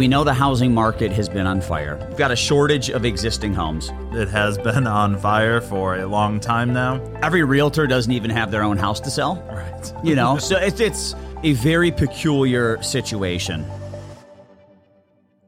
We 0.00 0.08
know 0.08 0.24
the 0.24 0.32
housing 0.32 0.72
market 0.72 1.12
has 1.12 1.28
been 1.28 1.46
on 1.46 1.60
fire. 1.60 1.98
We've 2.08 2.16
got 2.16 2.30
a 2.30 2.36
shortage 2.36 2.88
of 2.88 3.04
existing 3.04 3.52
homes. 3.52 3.90
It 4.14 4.28
has 4.28 4.56
been 4.56 4.86
on 4.86 5.18
fire 5.18 5.60
for 5.60 5.98
a 5.98 6.06
long 6.06 6.40
time 6.40 6.72
now. 6.72 7.02
Every 7.20 7.44
realtor 7.44 7.86
doesn't 7.86 8.10
even 8.10 8.30
have 8.30 8.50
their 8.50 8.62
own 8.62 8.78
house 8.78 8.98
to 9.00 9.10
sell. 9.10 9.46
Right. 9.52 9.92
You 10.02 10.14
know, 10.14 10.38
so 10.38 10.56
it's, 10.56 10.80
it's 10.80 11.14
a 11.42 11.52
very 11.52 11.90
peculiar 11.90 12.82
situation. 12.82 13.66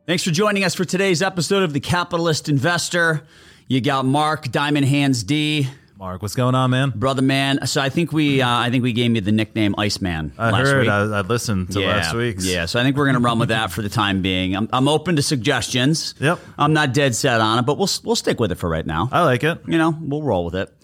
Thanks 0.06 0.22
for 0.22 0.32
joining 0.32 0.64
us 0.64 0.74
for 0.74 0.84
today's 0.84 1.22
episode 1.22 1.62
of 1.62 1.72
The 1.72 1.80
Capitalist 1.80 2.50
Investor. 2.50 3.22
You 3.68 3.80
got 3.80 4.04
Mark 4.04 4.52
Diamond 4.52 4.84
Hands 4.84 5.22
D, 5.22 5.66
Mark, 6.02 6.20
what's 6.20 6.34
going 6.34 6.56
on, 6.56 6.70
man? 6.70 6.90
brother 6.96 7.22
man. 7.22 7.64
So 7.64 7.80
I 7.80 7.88
think 7.88 8.12
we, 8.12 8.42
uh, 8.42 8.48
I 8.48 8.70
think 8.70 8.82
we 8.82 8.92
gave 8.92 9.14
you 9.14 9.20
the 9.20 9.30
nickname 9.30 9.76
Iceman. 9.78 10.32
I 10.36 10.50
last 10.50 10.66
heard. 10.66 10.80
week. 10.80 10.90
I, 10.90 10.98
I 11.02 11.20
listened 11.20 11.70
to 11.70 11.78
last 11.78 12.12
week's. 12.12 12.44
Yeah, 12.44 12.66
so 12.66 12.80
I 12.80 12.82
think 12.82 12.96
we're 12.96 13.04
going 13.04 13.14
to 13.14 13.20
run 13.20 13.38
with 13.38 13.50
that 13.50 13.70
for 13.70 13.82
the 13.82 13.88
time 13.88 14.20
being. 14.20 14.56
I'm, 14.56 14.68
I'm 14.72 14.88
open 14.88 15.14
to 15.14 15.22
suggestions. 15.22 16.16
Yep. 16.18 16.40
I'm 16.58 16.72
not 16.72 16.92
dead 16.92 17.14
set 17.14 17.40
on 17.40 17.60
it, 17.60 17.66
but 17.66 17.78
we'll 17.78 17.88
we'll 18.02 18.16
stick 18.16 18.40
with 18.40 18.50
it 18.50 18.56
for 18.56 18.68
right 18.68 18.84
now. 18.84 19.10
I 19.12 19.22
like 19.22 19.44
it. 19.44 19.60
you 19.68 19.78
know, 19.78 19.96
we'll 20.00 20.24
roll 20.24 20.44
with 20.44 20.56
it. 20.56 20.74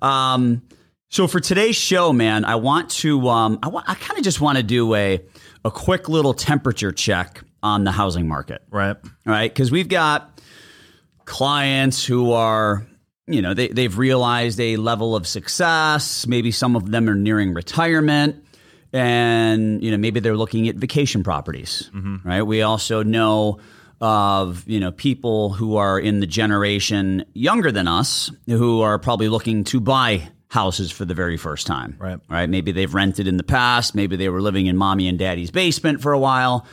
Um, 0.00 0.62
so 1.10 1.26
for 1.26 1.40
today's 1.40 1.76
show, 1.76 2.14
man, 2.14 2.46
I 2.46 2.54
want 2.54 2.88
to, 2.92 3.28
um, 3.28 3.58
I 3.62 3.68
want, 3.68 3.86
I 3.86 3.94
kind 3.96 4.16
of 4.16 4.24
just 4.24 4.40
want 4.40 4.56
to 4.56 4.64
do 4.64 4.94
a 4.94 5.20
a 5.66 5.70
quick 5.70 6.08
little 6.08 6.32
temperature 6.32 6.90
check 6.90 7.42
on 7.62 7.84
the 7.84 7.92
housing 7.92 8.26
market, 8.26 8.62
Right. 8.70 8.96
all 8.96 9.10
right? 9.26 9.52
Because 9.52 9.70
we've 9.70 9.88
got 9.88 10.40
clients 11.26 12.02
who 12.02 12.32
are, 12.32 12.86
you 13.26 13.40
know, 13.40 13.54
they 13.54 13.68
they've 13.68 13.96
realized 13.96 14.60
a 14.60 14.76
level 14.76 15.16
of 15.16 15.26
success. 15.26 16.26
Maybe 16.26 16.50
some 16.50 16.76
of 16.76 16.90
them 16.90 17.08
are 17.08 17.14
nearing 17.14 17.54
retirement. 17.54 18.44
And 18.92 19.82
you 19.82 19.90
know 19.90 19.96
maybe 19.96 20.20
they're 20.20 20.36
looking 20.36 20.68
at 20.68 20.76
vacation 20.76 21.24
properties, 21.24 21.90
mm-hmm. 21.92 22.28
right? 22.28 22.42
We 22.42 22.62
also 22.62 23.02
know 23.02 23.58
of 24.00 24.62
you 24.68 24.78
know 24.78 24.92
people 24.92 25.50
who 25.50 25.76
are 25.76 25.98
in 25.98 26.20
the 26.20 26.28
generation 26.28 27.24
younger 27.34 27.72
than 27.72 27.88
us 27.88 28.30
who 28.46 28.82
are 28.82 28.98
probably 29.00 29.28
looking 29.28 29.64
to 29.64 29.80
buy 29.80 30.28
houses 30.48 30.92
for 30.92 31.04
the 31.04 31.14
very 31.14 31.36
first 31.36 31.66
time, 31.66 31.96
Right. 31.98 32.20
Right? 32.28 32.48
Maybe 32.48 32.70
they've 32.70 32.94
rented 32.94 33.26
in 33.26 33.36
the 33.36 33.42
past, 33.42 33.96
maybe 33.96 34.14
they 34.14 34.28
were 34.28 34.40
living 34.40 34.66
in 34.66 34.76
mommy 34.76 35.08
and 35.08 35.18
daddy's 35.18 35.50
basement 35.50 36.00
for 36.00 36.12
a 36.12 36.18
while, 36.18 36.64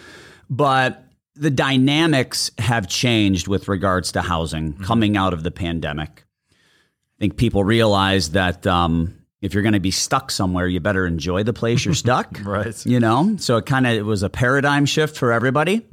but 0.47 1.03
the 1.35 1.49
dynamics 1.49 2.51
have 2.59 2.87
changed 2.87 3.47
with 3.47 3.67
regards 3.67 4.11
to 4.11 4.21
housing 4.21 4.73
mm-hmm. 4.73 4.83
coming 4.83 5.17
out 5.17 5.33
of 5.33 5.41
the 5.41 5.49
pandemic. 5.49 6.25
I 7.21 7.25
think 7.25 7.37
people 7.37 7.63
realize 7.63 8.31
that 8.31 8.65
um, 8.65 9.13
if 9.43 9.53
you're 9.53 9.61
going 9.61 9.73
to 9.73 9.79
be 9.79 9.91
stuck 9.91 10.31
somewhere, 10.31 10.65
you 10.65 10.79
better 10.79 11.05
enjoy 11.05 11.43
the 11.43 11.53
place 11.53 11.85
you're 11.85 11.93
stuck. 12.07 12.39
Right. 12.43 12.83
You 12.83 12.99
know, 12.99 13.35
so 13.37 13.57
it 13.57 13.67
kind 13.67 13.85
of 13.85 13.93
it 13.93 14.01
was 14.01 14.23
a 14.23 14.29
paradigm 14.29 14.87
shift 14.87 15.15
for 15.15 15.31
everybody. 15.31 15.85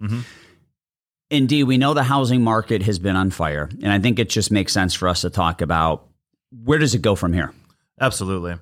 Indeed, 1.28 1.64
we 1.64 1.76
know 1.76 1.92
the 1.92 2.02
housing 2.02 2.42
market 2.42 2.80
has 2.84 2.98
been 2.98 3.14
on 3.14 3.28
fire, 3.28 3.68
and 3.82 3.92
I 3.92 3.98
think 3.98 4.18
it 4.18 4.30
just 4.30 4.50
makes 4.50 4.72
sense 4.72 4.94
for 4.94 5.06
us 5.06 5.20
to 5.20 5.28
talk 5.28 5.60
about 5.60 6.06
where 6.64 6.78
does 6.78 6.94
it 6.94 7.02
go 7.02 7.14
from 7.14 7.34
here. 7.34 7.52
Absolutely. 8.00 8.54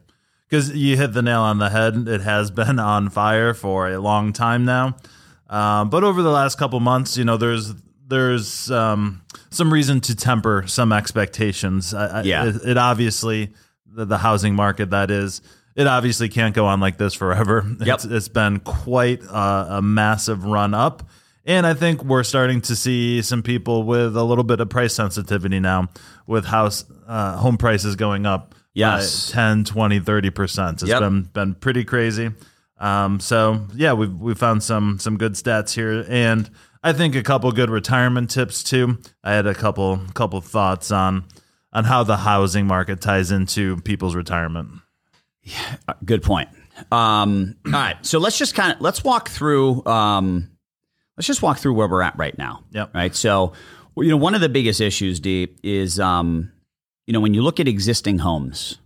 Because 0.49 0.75
you 0.75 0.97
hit 0.97 1.13
the 1.13 1.23
nail 1.23 1.43
on 1.43 1.59
the 1.59 1.71
head. 1.71 2.09
It 2.09 2.23
has 2.23 2.51
been 2.63 2.81
on 2.81 3.11
fire 3.11 3.55
for 3.55 3.89
a 3.89 4.01
long 4.01 4.33
time 4.33 4.65
now. 4.65 4.97
Um, 5.49 5.89
but 5.89 6.03
over 6.03 6.21
the 6.21 6.33
last 6.33 6.59
couple 6.59 6.81
months, 6.81 7.17
you 7.17 7.25
know, 7.25 7.37
there's 7.37 7.75
there's 8.07 8.71
um, 8.71 9.23
some 9.51 9.73
reason 9.73 10.01
to 10.03 10.15
temper 10.15 10.65
some 10.67 10.93
expectations. 10.93 11.95
I, 11.95 12.21
I- 12.21 12.23
Yeah. 12.23 12.47
it, 12.49 12.57
it 12.65 12.79
obviously 12.79 13.53
the, 13.87 14.05
the 14.05 14.19
housing 14.19 14.55
market 14.55 14.91
that 14.91 15.11
is. 15.11 15.41
It 15.75 15.87
obviously 15.87 16.31
can't 16.31 16.55
go 16.55 16.65
on 16.67 16.81
like 16.81 16.97
this 16.97 17.13
forever. 17.13 17.63
Yep. 17.81 17.95
It's, 17.97 18.05
it's 18.07 18.29
been 18.29 18.61
quite 18.61 19.23
a, 19.23 19.67
a 19.77 19.83
massive 19.83 20.45
run 20.45 20.73
up. 20.73 21.03
And 21.45 21.67
I 21.67 21.75
think 21.75 22.03
we're 22.03 22.25
starting 22.25 22.63
to 22.63 22.75
see 22.75 23.21
some 23.23 23.43
people 23.43 23.83
with 23.83 24.17
a 24.17 24.23
little 24.25 24.43
bit 24.43 24.61
of 24.61 24.71
price 24.71 24.95
sensitivity 24.95 25.61
now 25.61 25.89
with 26.27 26.47
house 26.47 26.85
uh, 27.07 27.37
home 27.37 27.57
prices 27.59 27.95
going 27.95 28.25
up 28.27 28.55
Yes. 28.73 29.31
by 29.31 29.35
10, 29.37 29.65
20, 29.65 30.01
30%. 30.01 30.73
It's 30.73 30.83
Yep. 30.85 31.01
been 31.01 31.23
been 31.23 31.55
pretty 31.55 31.85
crazy. 31.85 32.31
Um, 32.79 33.21
so 33.21 33.67
yeah, 33.75 33.95
we've 33.95 34.13
we 34.13 34.35
found 34.35 34.63
some 34.63 34.99
some 34.99 35.17
good 35.17 35.33
stats 35.33 35.75
here 35.75 36.05
and 36.09 36.51
I 36.83 36.93
think 36.93 37.17
a 37.17 37.23
couple 37.23 37.51
good 37.53 37.71
retirement 37.71 38.31
tips 38.31 38.63
too. 38.63 38.99
I 39.25 39.33
had 39.33 39.47
a 39.47 39.55
couple 39.55 40.01
couple 40.15 40.41
thoughts 40.41 40.91
on 40.93 41.25
on 41.73 41.85
how 41.85 42.05
the 42.05 42.17
housing 42.17 42.67
market 42.67 43.01
ties 43.01 43.33
into 43.33 43.79
people's 43.79 44.15
retirement. 44.15 44.69
Uh, 45.89 45.95
Good 46.05 46.23
point. 46.23 46.49
Um, 46.93 47.57
all 47.67 47.73
right, 47.73 47.97
so 48.05 48.19
let's 48.19 48.39
just 48.39 48.55
kind 48.55 48.73
of 48.73 48.81
let's 48.81 49.03
walk 49.03 49.29
through. 49.31 49.85
Um, 49.87 50.51
let's 51.17 51.27
just 51.27 51.43
walk 51.43 51.59
through 51.59 51.75
where 51.75 51.89
we're 51.89 52.03
at 52.03 52.17
right 52.19 52.37
now. 52.37 52.65
Yep. 52.71 52.95
Right. 52.95 53.15
So, 53.15 53.53
you 53.97 54.09
know, 54.09 54.17
one 54.17 54.35
of 54.35 54.41
the 54.41 54.49
biggest 54.49 54.81
issues, 54.81 55.19
Deep, 55.19 55.59
is 55.63 55.99
um, 55.99 56.53
you 57.07 57.13
know 57.13 57.21
when 57.21 57.35
you 57.35 57.43
look 57.43 57.59
at 57.61 57.67
existing 57.69 58.19
homes, 58.19 58.79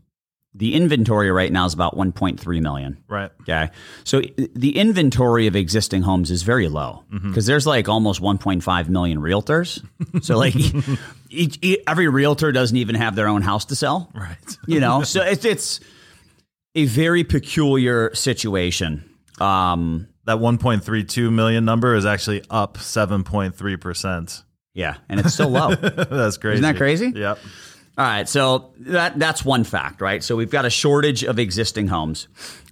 the 0.52 0.74
inventory 0.74 1.30
right 1.30 1.52
now 1.52 1.64
is 1.64 1.74
about 1.74 1.96
1.3 1.96 2.60
million. 2.60 2.98
Right. 3.08 3.30
Okay. 3.42 3.70
So 4.04 4.20
the 4.36 4.76
inventory 4.76 5.46
of 5.46 5.54
existing 5.54 6.02
homes 6.02 6.30
is 6.30 6.42
very 6.42 6.68
low 6.68 7.04
because 7.10 7.46
there's 7.46 7.66
like 7.68 7.88
almost 7.88 8.20
1.5 8.20 8.88
million 8.88 9.18
realtors. 9.20 9.84
So 10.22 10.36
like 10.36 10.54
each, 11.30 11.58
e 11.62 11.76
every 11.86 12.08
realtor 12.08 12.50
doesn't 12.52 12.76
even 12.76 12.96
have 12.96 13.14
their 13.14 13.28
own 13.28 13.42
house 13.42 13.66
to 13.66 13.76
sell. 13.76 14.10
Right. 14.12 14.36
You 14.66 14.80
know, 14.80 15.02
so 15.04 15.22
it's 15.22 15.44
it's 15.44 15.80
a 16.74 16.84
very 16.86 17.22
peculiar 17.24 18.12
situation. 18.14 19.04
Um, 19.40 20.08
That 20.24 20.38
1.32 20.38 21.32
million 21.32 21.64
number 21.64 21.94
is 21.94 22.04
actually 22.04 22.42
up 22.50 22.76
7.3%. 22.76 24.42
yeah, 24.74 24.96
and 25.08 25.20
it's 25.20 25.34
still 25.34 25.48
low. 25.48 25.74
That's 25.74 26.36
crazy. 26.38 26.54
Isn't 26.60 26.62
that 26.62 26.76
crazy? 26.76 27.12
Yep. 27.14 27.38
All 28.00 28.06
right, 28.06 28.26
so 28.26 28.72
that 28.78 29.18
that's 29.18 29.44
one 29.44 29.62
fact, 29.62 30.00
right? 30.00 30.24
So 30.24 30.34
we've 30.34 30.50
got 30.50 30.64
a 30.64 30.70
shortage 30.70 31.22
of 31.22 31.38
existing 31.38 31.88
homes. 31.88 32.28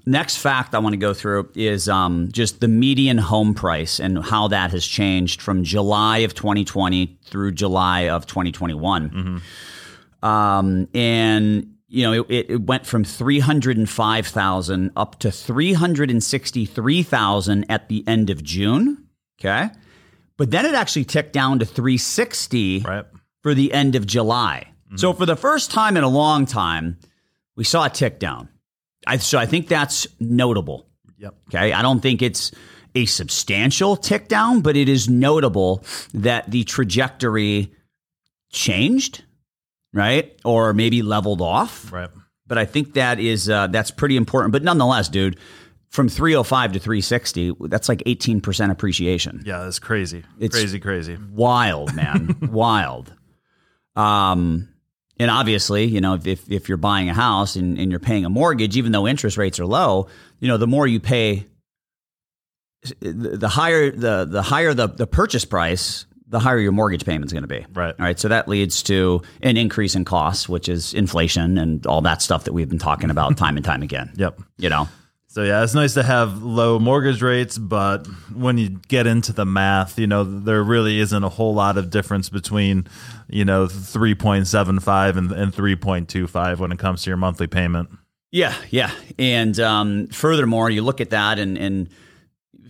Next 0.06 0.38
fact 0.38 0.74
I 0.74 0.78
want 0.78 0.94
to 0.94 0.96
go 0.96 1.12
through 1.12 1.50
is 1.54 1.86
um, 1.86 2.30
just 2.32 2.60
the 2.60 2.68
median 2.68 3.18
home 3.18 3.52
price 3.52 4.00
and 4.00 4.24
how 4.24 4.48
that 4.48 4.70
has 4.70 4.86
changed 4.86 5.42
from 5.42 5.64
July 5.64 6.18
of 6.20 6.32
2020 6.32 7.18
through 7.26 7.52
July 7.52 8.08
of 8.08 8.24
2021. 8.24 9.42
Um, 10.22 10.88
and 10.94 11.74
you 11.88 12.04
know, 12.04 12.24
it, 12.26 12.46
it 12.50 12.62
went 12.62 12.86
from 12.86 13.04
305,000 13.04 14.92
up 14.96 15.18
to 15.18 15.30
363,000 15.30 17.70
at 17.70 17.90
the 17.90 18.02
end 18.06 18.30
of 18.30 18.42
June. 18.42 19.04
Okay. 19.38 19.68
But 20.38 20.50
then 20.50 20.64
it 20.64 20.74
actually 20.74 21.04
ticked 21.04 21.34
down 21.34 21.58
to 21.58 21.66
360 21.66 22.80
Right. 22.80 23.04
for 23.42 23.52
the 23.54 23.74
end 23.74 23.94
of 23.94 24.06
July. 24.06 24.72
So 24.96 25.12
for 25.12 25.26
the 25.26 25.36
first 25.36 25.70
time 25.70 25.96
in 25.96 26.04
a 26.04 26.08
long 26.08 26.46
time, 26.46 26.98
we 27.56 27.64
saw 27.64 27.84
a 27.84 27.90
tick 27.90 28.18
down. 28.18 28.48
I, 29.06 29.18
so 29.18 29.38
I 29.38 29.46
think 29.46 29.68
that's 29.68 30.06
notable. 30.18 30.86
Yep. 31.18 31.34
Okay. 31.48 31.72
I 31.72 31.82
don't 31.82 32.00
think 32.00 32.22
it's 32.22 32.52
a 32.94 33.04
substantial 33.04 33.96
tick 33.96 34.28
down, 34.28 34.60
but 34.60 34.76
it 34.76 34.88
is 34.88 35.08
notable 35.08 35.84
that 36.14 36.50
the 36.50 36.64
trajectory 36.64 37.72
changed, 38.50 39.24
right? 39.92 40.38
Or 40.44 40.72
maybe 40.72 41.02
leveled 41.02 41.42
off. 41.42 41.92
Right. 41.92 42.10
But 42.46 42.56
I 42.58 42.64
think 42.64 42.94
that 42.94 43.20
is 43.20 43.50
uh, 43.50 43.66
that's 43.66 43.90
pretty 43.90 44.16
important. 44.16 44.52
But 44.52 44.62
nonetheless, 44.62 45.08
dude, 45.10 45.38
from 45.90 46.08
305 46.08 46.72
to 46.72 46.78
360, 46.78 47.52
that's 47.66 47.88
like 47.88 48.00
18% 48.04 48.70
appreciation. 48.70 49.42
Yeah, 49.44 49.64
that's 49.64 49.78
crazy. 49.78 50.24
It's- 50.38 50.50
crazy, 50.58 50.80
crazy. 50.80 51.18
Wild, 51.30 51.94
man. 51.94 52.36
Wild. 52.50 53.12
Um, 53.96 54.68
and 55.18 55.30
obviously, 55.30 55.84
you 55.84 56.00
know, 56.00 56.14
if, 56.14 56.50
if 56.50 56.68
you're 56.68 56.78
buying 56.78 57.08
a 57.08 57.14
house 57.14 57.56
and, 57.56 57.78
and 57.78 57.90
you're 57.90 58.00
paying 58.00 58.24
a 58.24 58.30
mortgage, 58.30 58.76
even 58.76 58.92
though 58.92 59.06
interest 59.06 59.36
rates 59.36 59.58
are 59.58 59.66
low, 59.66 60.08
you 60.38 60.48
know, 60.48 60.56
the 60.56 60.66
more 60.66 60.86
you 60.86 61.00
pay, 61.00 61.46
the 63.00 63.36
the 63.36 63.48
higher 63.48 63.90
the 63.90 64.24
the 64.24 64.42
higher 64.42 64.72
the, 64.72 64.86
the 64.86 65.06
purchase 65.06 65.44
price, 65.44 66.06
the 66.28 66.38
higher 66.38 66.58
your 66.58 66.72
mortgage 66.72 67.04
payment's 67.04 67.32
going 67.32 67.42
to 67.42 67.48
be. 67.48 67.66
Right. 67.72 67.94
All 67.98 68.04
right. 68.04 68.18
So 68.18 68.28
that 68.28 68.46
leads 68.46 68.82
to 68.84 69.22
an 69.42 69.56
increase 69.56 69.96
in 69.96 70.04
costs, 70.04 70.48
which 70.48 70.68
is 70.68 70.94
inflation 70.94 71.58
and 71.58 71.84
all 71.86 72.02
that 72.02 72.22
stuff 72.22 72.44
that 72.44 72.52
we've 72.52 72.68
been 72.68 72.78
talking 72.78 73.10
about 73.10 73.36
time 73.36 73.56
and 73.56 73.64
time 73.64 73.82
again. 73.82 74.12
Yep. 74.16 74.40
You 74.58 74.68
know. 74.68 74.88
So 75.38 75.44
yeah, 75.44 75.62
it's 75.62 75.72
nice 75.72 75.94
to 75.94 76.02
have 76.02 76.42
low 76.42 76.80
mortgage 76.80 77.22
rates, 77.22 77.58
but 77.58 78.08
when 78.34 78.58
you 78.58 78.70
get 78.70 79.06
into 79.06 79.32
the 79.32 79.46
math, 79.46 79.96
you 79.96 80.08
know, 80.08 80.24
there 80.24 80.64
really 80.64 80.98
isn't 80.98 81.22
a 81.22 81.28
whole 81.28 81.54
lot 81.54 81.78
of 81.78 81.90
difference 81.90 82.28
between, 82.28 82.88
you 83.28 83.44
know, 83.44 83.66
3.75 83.66 85.16
and, 85.16 85.30
and 85.30 85.52
3.25 85.52 86.58
when 86.58 86.72
it 86.72 86.80
comes 86.80 87.02
to 87.04 87.10
your 87.10 87.18
monthly 87.18 87.46
payment. 87.46 87.88
Yeah, 88.32 88.52
yeah. 88.70 88.90
And 89.16 89.60
um, 89.60 90.08
furthermore, 90.08 90.70
you 90.70 90.82
look 90.82 91.00
at 91.00 91.10
that 91.10 91.38
and, 91.38 91.56
and 91.56 91.88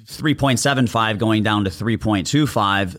3.75 0.04 1.16
going 1.16 1.42
down 1.42 1.64
to 1.64 1.70
3.25. 1.70 2.98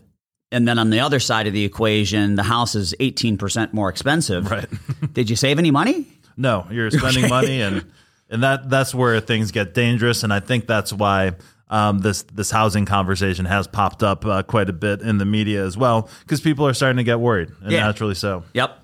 And 0.50 0.66
then 0.66 0.80
on 0.80 0.90
the 0.90 0.98
other 0.98 1.20
side 1.20 1.46
of 1.46 1.52
the 1.52 1.64
equation, 1.64 2.34
the 2.34 2.42
house 2.42 2.74
is 2.74 2.92
18% 2.98 3.72
more 3.72 3.88
expensive. 3.88 4.50
Right. 4.50 4.66
Did 5.12 5.30
you 5.30 5.36
save 5.36 5.60
any 5.60 5.70
money? 5.70 6.08
No, 6.36 6.66
you're 6.72 6.90
spending 6.90 7.28
money 7.28 7.62
and 7.62 7.84
and 8.30 8.42
that 8.42 8.70
that's 8.70 8.94
where 8.94 9.20
things 9.20 9.50
get 9.50 9.74
dangerous 9.74 10.22
and 10.22 10.32
I 10.32 10.40
think 10.40 10.66
that's 10.66 10.92
why 10.92 11.32
um, 11.68 11.98
this 12.00 12.22
this 12.24 12.50
housing 12.50 12.84
conversation 12.86 13.44
has 13.44 13.66
popped 13.68 14.02
up 14.02 14.24
uh, 14.26 14.42
quite 14.42 14.68
a 14.68 14.72
bit 14.72 15.02
in 15.02 15.18
the 15.18 15.24
media 15.24 15.64
as 15.64 15.76
well 15.76 16.08
because 16.22 16.40
people 16.40 16.66
are 16.66 16.74
starting 16.74 16.96
to 16.96 17.04
get 17.04 17.20
worried, 17.20 17.50
and 17.62 17.70
Yeah. 17.72 17.84
naturally 17.86 18.14
so. 18.14 18.42
Yep. 18.54 18.76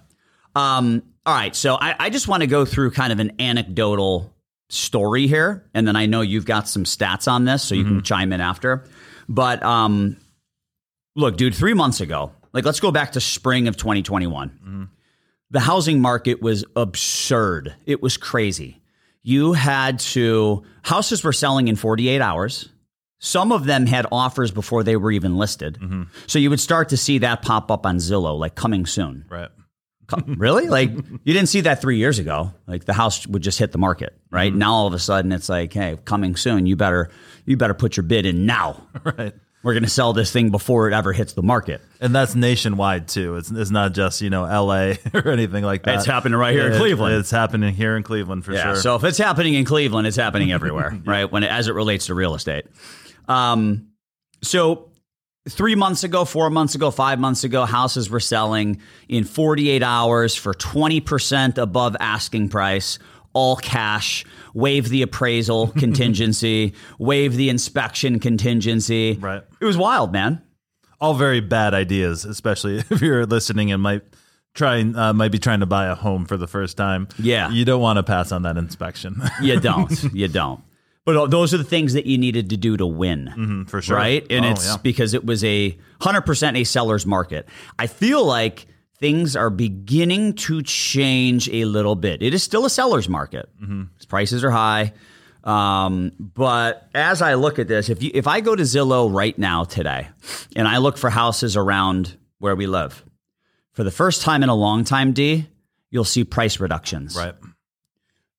Um, 0.54 1.02
all 1.26 1.34
right. 1.34 1.54
So 1.56 1.74
I, 1.74 1.96
I 1.98 2.10
just 2.10 2.28
want 2.28 2.42
to 2.42 2.46
go 2.46 2.64
through 2.64 2.92
kind 2.92 3.12
of 3.12 3.18
an 3.18 3.32
anecdotal 3.40 4.32
story 4.68 5.26
here. 5.26 5.64
And 5.74 5.86
then 5.86 5.96
I 5.96 6.06
know 6.06 6.20
you've 6.20 6.44
got 6.46 6.68
some 6.68 6.84
stats 6.84 7.30
on 7.30 7.44
this, 7.44 7.62
so 7.64 7.74
you 7.74 7.84
can 7.84 8.02
chime 8.02 8.32
in 8.32 8.40
after. 8.40 8.84
But 9.28 9.62
um, 9.64 10.16
look, 11.16 11.36
dude, 11.36 11.54
three 11.54 11.74
months 11.74 12.00
ago, 12.00 12.32
like 12.52 12.64
let's 12.64 12.80
go 12.80 12.90
back 12.92 13.12
to 13.12 13.20
spring 13.20 13.66
of 13.68 13.76
2021. 13.76 14.88
The 15.50 15.60
housing 15.60 16.00
market 16.00 16.40
was 16.40 16.64
absurd. 16.74 17.74
It 17.86 18.00
was 18.02 18.16
crazy. 18.16 18.80
You 19.26 19.54
had 19.54 19.98
to, 20.14 20.62
houses 20.82 21.24
were 21.24 21.32
selling 21.32 21.66
in 21.66 21.74
48 21.74 22.20
hours. 22.20 22.68
Some 23.18 23.50
of 23.50 23.64
them 23.64 23.84
had 23.84 24.06
offers 24.12 24.52
before 24.52 24.84
they 24.84 24.94
were 24.94 25.10
even 25.10 25.36
listed. 25.36 25.80
Mm-hmm. 25.80 26.04
So 26.28 26.38
you 26.38 26.48
would 26.48 26.60
start 26.60 26.90
to 26.90 26.96
see 26.96 27.18
that 27.18 27.42
pop 27.42 27.72
up 27.72 27.86
on 27.86 27.96
Zillow, 27.96 28.38
like 28.38 28.54
coming 28.54 28.86
soon. 28.86 29.24
Right. 29.28 29.48
Really? 30.28 30.68
Like 30.68 30.90
you 30.90 31.34
didn't 31.34 31.48
see 31.48 31.62
that 31.62 31.80
three 31.80 31.96
years 31.96 32.20
ago. 32.20 32.52
Like 32.68 32.84
the 32.84 32.92
house 32.92 33.26
would 33.26 33.42
just 33.42 33.58
hit 33.58 33.72
the 33.72 33.78
market, 33.78 34.16
right? 34.30 34.52
Mm-hmm. 34.52 34.60
Now 34.60 34.74
all 34.74 34.86
of 34.86 34.92
a 34.92 35.00
sudden 35.00 35.32
it's 35.32 35.48
like, 35.48 35.72
hey, 35.72 35.98
coming 36.04 36.36
soon. 36.36 36.66
You 36.66 36.76
better 36.76 37.10
you 37.46 37.56
better 37.56 37.74
put 37.74 37.96
your 37.96 38.04
bid 38.04 38.26
in 38.26 38.46
now. 38.46 38.86
Right. 39.04 39.34
We're 39.66 39.72
going 39.72 39.82
to 39.82 39.90
sell 39.90 40.12
this 40.12 40.30
thing 40.30 40.50
before 40.50 40.86
it 40.86 40.94
ever 40.94 41.12
hits 41.12 41.32
the 41.32 41.42
market. 41.42 41.80
And 42.00 42.14
that's 42.14 42.36
nationwide 42.36 43.08
too. 43.08 43.34
It's 43.34 43.50
it's 43.50 43.72
not 43.72 43.94
just 43.94 44.22
you 44.22 44.30
know 44.30 44.44
L.A. 44.44 44.96
or 45.14 45.28
anything 45.28 45.64
like 45.64 45.82
that. 45.82 45.96
It's 45.96 46.06
happening 46.06 46.38
right 46.38 46.54
here 46.54 46.70
in 46.70 46.78
Cleveland. 46.78 47.16
It's 47.16 47.32
happening 47.32 47.74
here 47.74 47.96
in 47.96 48.04
Cleveland 48.04 48.44
for 48.44 48.52
Yeah. 48.52 48.62
sure. 48.62 48.76
So 48.76 48.94
if 48.94 49.02
it's 49.02 49.18
happening 49.18 49.54
in 49.54 49.64
Cleveland, 49.64 50.06
it's 50.06 50.16
happening 50.16 50.52
everywhere, 50.52 50.96
right? 51.04 51.24
When 51.32 51.42
it, 51.42 51.50
as 51.50 51.66
it 51.66 51.72
relates 51.74 52.06
to 52.06 52.14
real 52.14 52.36
estate. 52.36 52.66
Um, 53.26 53.88
so 54.40 54.92
three 55.48 55.74
months 55.74 56.04
ago, 56.04 56.24
four 56.24 56.48
months 56.48 56.76
ago, 56.76 56.92
five 56.92 57.18
months 57.18 57.42
ago, 57.42 57.64
houses 57.64 58.08
were 58.08 58.20
selling 58.20 58.80
in 59.08 59.24
48 59.24 59.82
hours 59.82 60.36
for 60.36 60.54
20% 60.54 61.58
above 61.58 61.96
asking 61.98 62.50
price, 62.50 63.00
all 63.36 63.56
cash, 63.56 64.24
waive 64.54 64.88
the 64.88 65.02
appraisal 65.02 65.68
contingency, 65.84 66.72
waive 66.98 67.36
the 67.36 67.50
inspection 67.50 68.18
contingency. 68.18 69.18
Right. 69.20 69.42
It 69.60 69.64
was 69.66 69.76
wild, 69.76 70.10
man. 70.12 70.40
all 71.00 71.12
very 71.14 71.40
bad 71.40 71.74
ideas, 71.74 72.24
especially 72.24 72.78
if 72.90 73.00
you're 73.02 73.26
listening 73.26 73.70
and 73.70 73.82
might 73.82 74.02
trying 74.54 74.96
uh, 74.96 75.12
might 75.12 75.30
be 75.32 75.38
trying 75.38 75.60
to 75.60 75.66
buy 75.66 75.86
a 75.86 75.94
home 75.94 76.24
for 76.24 76.38
the 76.38 76.46
first 76.46 76.78
time. 76.78 77.08
Yeah. 77.18 77.50
you 77.50 77.64
don't 77.66 77.82
want 77.82 77.98
to 77.98 78.02
pass 78.02 78.32
on 78.32 78.42
that 78.42 78.56
inspection 78.56 79.20
You 79.42 79.60
don't. 79.60 79.92
you 80.14 80.28
don't. 80.28 80.62
But 81.04 81.28
those 81.30 81.52
are 81.54 81.58
the 81.58 81.62
things 81.76 81.92
that 81.92 82.06
you 82.06 82.16
needed 82.18 82.50
to 82.50 82.56
do 82.56 82.76
to 82.78 82.86
win. 82.86 83.66
for 83.68 83.80
sure. 83.82 83.96
right? 83.96 84.26
And 84.30 84.44
Oh, 84.46 84.50
it's 84.50 84.66
yeah. 84.66 84.76
because 84.82 85.14
it 85.14 85.24
was 85.26 85.44
a 85.44 85.76
100% 86.00 86.56
a 86.58 86.64
seller's 86.64 87.04
market. 87.06 87.46
I 87.78 87.86
feel 87.86 88.24
like 88.24 88.66
things 88.98 89.36
are 89.36 89.50
beginning 89.50 90.34
to 90.34 90.62
change 90.62 91.48
a 91.50 91.64
little 91.64 91.94
bit. 91.94 92.22
It 92.22 92.34
is 92.34 92.42
still 92.42 92.64
a 92.64 92.70
seller's 92.70 93.08
market. 93.08 93.48
Mm-hmm. 93.62 93.84
Prices 94.08 94.42
are 94.44 94.50
high. 94.50 94.92
Um, 95.44 96.12
but 96.18 96.88
as 96.94 97.22
I 97.22 97.34
look 97.34 97.58
at 97.58 97.68
this, 97.68 97.88
if 97.88 98.02
you 98.02 98.10
if 98.14 98.26
I 98.26 98.40
go 98.40 98.56
to 98.56 98.62
Zillow 98.64 99.12
right 99.12 99.38
now 99.38 99.62
today 99.64 100.08
and 100.56 100.66
I 100.66 100.78
look 100.78 100.98
for 100.98 101.08
houses 101.10 101.56
around 101.56 102.16
where 102.38 102.56
we 102.56 102.66
live, 102.66 103.04
for 103.72 103.84
the 103.84 103.90
first 103.92 104.22
time 104.22 104.42
in 104.42 104.48
a 104.48 104.54
long 104.54 104.82
time, 104.84 105.12
D, 105.12 105.46
you'll 105.90 106.04
see 106.04 106.24
price 106.24 106.58
reductions 106.58 107.16
right. 107.16 107.34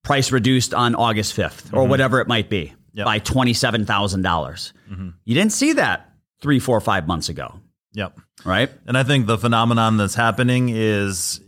price 0.03 0.31
reduced 0.33 0.73
on 0.73 0.95
August 0.95 1.35
5th 1.37 1.73
or 1.73 1.87
whatever 1.87 2.19
it 2.19 2.27
might 2.27 2.49
be 2.49 2.73
Yep. 2.93 3.05
by 3.05 3.19
$27,000. 3.19 4.23
dollars 4.23 4.73
You 5.23 5.35
didn't 5.35 5.51
see 5.51 5.73
that 5.73 6.09
three, 6.41 6.57
four, 6.59 6.81
five 6.81 7.05
months 7.07 7.29
ago, 7.29 7.59
Yep. 7.97 8.19
right? 8.45 8.69
And 8.85 8.95
I 8.97 9.01
think 9.03 9.25
the 9.25 9.37
phenomenon 9.39 9.97
that's 9.97 10.13
happening 10.15 10.69
is 10.69 11.41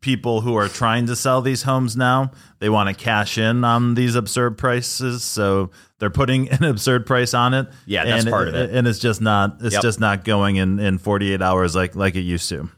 people 0.00 0.40
who 0.40 0.54
are 0.54 0.66
trying 0.66 1.04
to 1.08 1.14
sell 1.14 1.42
these 1.42 1.62
homes 1.64 1.94
now, 1.94 2.30
they 2.58 2.70
want 2.70 2.88
to 2.88 2.94
cash 2.94 3.36
in 3.36 3.64
on 3.64 3.94
these 3.94 4.14
absurd 4.14 4.56
prices. 4.56 5.22
So 5.22 5.70
they're 5.98 6.08
putting 6.08 6.48
an 6.50 6.64
absurd 6.64 7.04
price 7.04 7.34
on 7.34 7.52
it. 7.52 7.68
Yeah, 7.84 8.06
that's 8.06 8.24
and 8.24 8.32
part 8.32 8.48
of 8.48 8.54
it. 8.54 8.70
And 8.70 8.88
it's 8.88 8.98
just 8.98 9.20
not 9.20 9.58
it's 9.60 9.74
Yep. 9.74 9.82
just 9.82 10.00
not 10.00 10.24
going 10.24 10.56
in, 10.56 10.78
in 10.78 10.96
48 10.96 11.42
hours 11.42 11.76
like 11.76 11.94
like 11.94 12.14
it 12.16 12.22
used 12.22 12.48
to. 12.48 12.70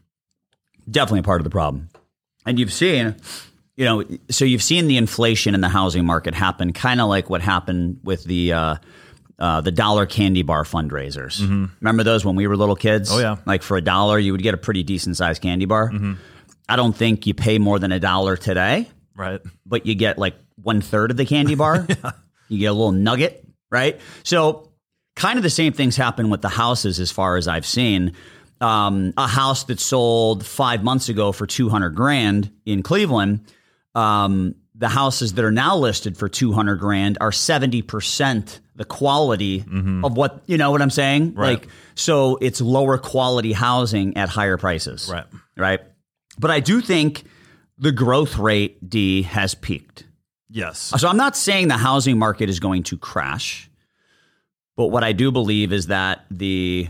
Definitely 0.91 1.21
a 1.21 1.23
part 1.23 1.41
of 1.41 1.45
the 1.45 1.51
problem. 1.51 1.91
And 2.45 2.59
you've 2.59 2.73
seen, 2.73 3.15
you 3.77 3.85
know, 3.85 4.03
so 4.31 4.45
you've 4.45 4.65
seen 4.65 4.89
the 4.89 4.97
inflation 4.97 5.55
in 5.55 5.61
the 5.61 5.69
housing 5.69 6.05
market 6.05 6.35
happen 6.35 6.73
kind 6.73 7.01
of 7.01 7.09
like 7.09 7.31
what 7.31 7.41
happened 7.41 8.01
with 8.03 8.25
the, 8.25 8.53
uh, 8.53 8.77
uh, 9.39 9.61
the 9.61 9.73
dollar 9.73 10.07
candy 10.07 10.43
bar 10.43 10.65
fundraisers. 10.65 11.41
Remember 11.81 12.03
those 12.05 12.25
when 12.25 12.37
we 12.37 12.47
were 12.47 12.57
little 12.57 12.77
kids? 12.77 13.11
Mm-hmm. 13.11 13.19
Oh, 13.19 13.23
yeah. 13.23 13.37
Like 13.47 13.63
for 13.63 13.77
a 13.77 13.81
dollar, 13.83 14.19
you 14.19 14.33
would 14.33 14.43
get 14.43 14.55
a 14.55 14.59
pretty 14.59 14.83
decent 14.83 15.17
sized 15.17 15.43
candy 15.43 15.65
bar. 15.65 15.91
Mm-hmm. 15.91 16.15
I 16.69 16.77
don't 16.77 16.95
think 16.95 17.27
you 17.27 17.35
pay 17.35 17.59
more 17.59 17.79
than 17.79 17.93
a 17.93 18.01
dollar 18.01 18.37
today. 18.37 18.89
Right. 19.15 19.41
but 19.67 19.85
you 19.85 19.95
get 19.95 20.19
like 20.19 20.35
one 20.57 20.81
third 20.81 21.11
of 21.11 21.17
the 21.17 21.27
candy 21.27 21.55
bar. 21.55 21.87
You 22.49 22.59
get 22.59 22.67
a 22.67 22.73
little 22.73 22.93
nugget, 22.93 23.47
right? 23.71 23.99
So, 24.25 24.69
kind 25.17 25.39
of 25.39 25.43
the 25.43 25.49
same 25.49 25.73
things 25.73 25.97
happen 25.97 26.29
with 26.29 26.43
the 26.43 26.51
houses, 26.51 27.01
as 27.01 27.11
far 27.11 27.37
as 27.39 27.49
I've 27.49 27.65
seen. 27.65 28.13
Um, 28.61 29.15
a 29.17 29.27
house 29.27 29.65
that 29.65 29.81
sold 29.81 30.45
five 30.45 30.85
months 30.85 31.09
ago 31.09 31.33
for 31.33 31.47
two 31.47 31.71
hundred 31.71 31.95
grand 31.95 32.51
in 32.67 32.83
Cleveland. 32.83 33.47
Um, 33.95 34.55
the 34.83 34.89
houses 34.89 35.35
that 35.35 35.45
are 35.45 35.53
now 35.53 35.77
listed 35.77 36.19
for 36.19 36.29
two 36.29 36.53
hundred 36.53 36.81
grand 36.81 37.17
are 37.21 37.31
seventy 37.31 37.83
percent 37.83 38.61
the 38.75 38.85
quality 38.85 39.61
mm-hmm. 39.61 40.05
of 40.05 40.17
what 40.17 40.43
you 40.47 40.59
know 40.59 40.73
what 40.73 40.83
I'm 40.83 40.91
saying. 40.91 41.35
Right. 41.35 41.61
Like, 41.61 41.69
so 41.95 42.37
it's 42.41 42.61
lower 42.61 42.99
quality 42.99 43.53
housing 43.53 44.17
at 44.17 44.29
higher 44.29 44.57
prices 44.57 45.09
Right. 45.09 45.25
right? 45.57 45.81
But 46.37 46.51
I 46.51 46.59
do 46.59 46.81
think 46.81 47.23
the 47.79 47.93
growth 47.93 48.39
rate 48.39 48.91
D 48.91 49.23
has 49.23 49.55
peaked. 49.55 50.05
Yes. 50.51 50.93
So 50.99 51.07
I'm 51.07 51.17
not 51.17 51.37
saying 51.37 51.69
the 51.69 51.77
housing 51.77 52.19
market 52.19 52.51
is 52.51 52.59
going 52.59 52.83
to 52.85 52.99
crash, 52.99 53.71
but 54.77 54.89
what 54.89 55.05
I 55.05 55.13
do 55.13 55.31
believe 55.31 55.73
is 55.73 55.87
that 55.87 56.25
the 56.29 56.89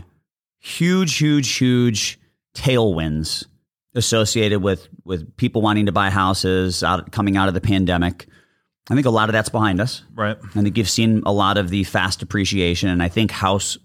huge, 0.57 1.15
huge, 1.15 1.57
huge 1.57 2.19
tailwinds 2.55 3.45
associated 3.95 4.61
with 4.61 4.87
with 5.03 5.35
people 5.37 5.61
wanting 5.61 5.85
to 5.85 5.91
buy 5.91 6.09
houses 6.09 6.83
out 6.83 7.11
coming 7.11 7.37
out 7.37 7.47
of 7.47 7.53
the 7.53 7.61
pandemic, 7.61 8.27
I 8.89 8.95
think 8.95 9.05
a 9.05 9.11
lot 9.11 9.29
of 9.29 9.33
that's 9.33 9.49
behind 9.49 9.79
us. 9.79 10.03
Right. 10.13 10.37
I 10.55 10.61
think 10.61 10.77
you've 10.77 10.89
seen 10.89 11.23
a 11.25 11.31
lot 11.33 11.57
of 11.57 11.69
the 11.69 11.83
fast 11.83 12.21
appreciation, 12.21 12.89
and 12.89 13.01
I 13.01 13.09
think 13.09 13.31
house 13.31 13.77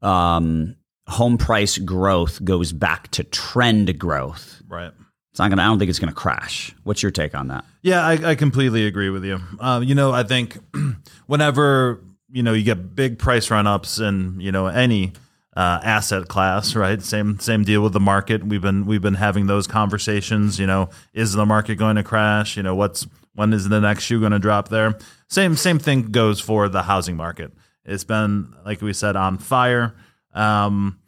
um, 0.00 0.76
home 1.06 1.38
price 1.38 1.78
growth 1.78 2.42
goes 2.44 2.72
back 2.72 3.08
to 3.12 3.24
trend 3.24 3.98
growth. 3.98 4.62
Right. 4.68 4.92
It's 5.30 5.38
not 5.38 5.48
gonna. 5.48 5.62
I 5.62 5.66
don't 5.66 5.78
think 5.78 5.88
it's 5.88 5.98
gonna 5.98 6.12
crash. 6.12 6.74
What's 6.84 7.02
your 7.02 7.12
take 7.12 7.34
on 7.34 7.48
that? 7.48 7.64
Yeah, 7.80 8.04
I, 8.04 8.30
I 8.30 8.34
completely 8.34 8.86
agree 8.86 9.08
with 9.08 9.24
you. 9.24 9.40
Uh, 9.58 9.80
you 9.82 9.94
know, 9.94 10.12
I 10.12 10.24
think 10.24 10.58
whenever 11.26 12.02
you 12.30 12.42
know 12.42 12.52
you 12.52 12.64
get 12.64 12.94
big 12.94 13.18
price 13.18 13.50
run 13.50 13.66
ups 13.66 13.98
in 13.98 14.40
you 14.40 14.52
know 14.52 14.66
any 14.66 15.12
uh, 15.56 15.80
asset 15.82 16.28
class, 16.28 16.74
right? 16.74 17.02
Same 17.02 17.38
same 17.38 17.64
deal 17.64 17.82
with 17.82 17.92
the 17.92 18.00
market. 18.00 18.44
We've 18.44 18.62
been 18.62 18.86
we've 18.86 19.02
been 19.02 19.14
having 19.14 19.46
those 19.46 19.66
conversations. 19.66 20.58
You 20.58 20.66
know, 20.66 20.88
is 21.12 21.32
the 21.32 21.46
market 21.46 21.76
going 21.76 21.96
to 21.96 22.02
crash? 22.02 22.56
You 22.56 22.62
know, 22.62 22.74
what's 22.74 23.06
when 23.34 23.52
is 23.52 23.68
the 23.68 23.80
next 23.80 24.04
shoe 24.04 24.20
going 24.20 24.32
to 24.32 24.38
drop 24.38 24.68
there? 24.68 24.98
Same 25.28 25.56
same 25.56 25.78
thing 25.78 26.10
goes 26.10 26.40
for 26.40 26.68
the 26.68 26.82
housing 26.82 27.16
market. 27.16 27.52
It's 27.84 28.04
been 28.04 28.54
like 28.64 28.80
we 28.80 28.92
said 28.92 29.16
on 29.16 29.38
fire. 29.38 29.94
Um, 30.32 30.98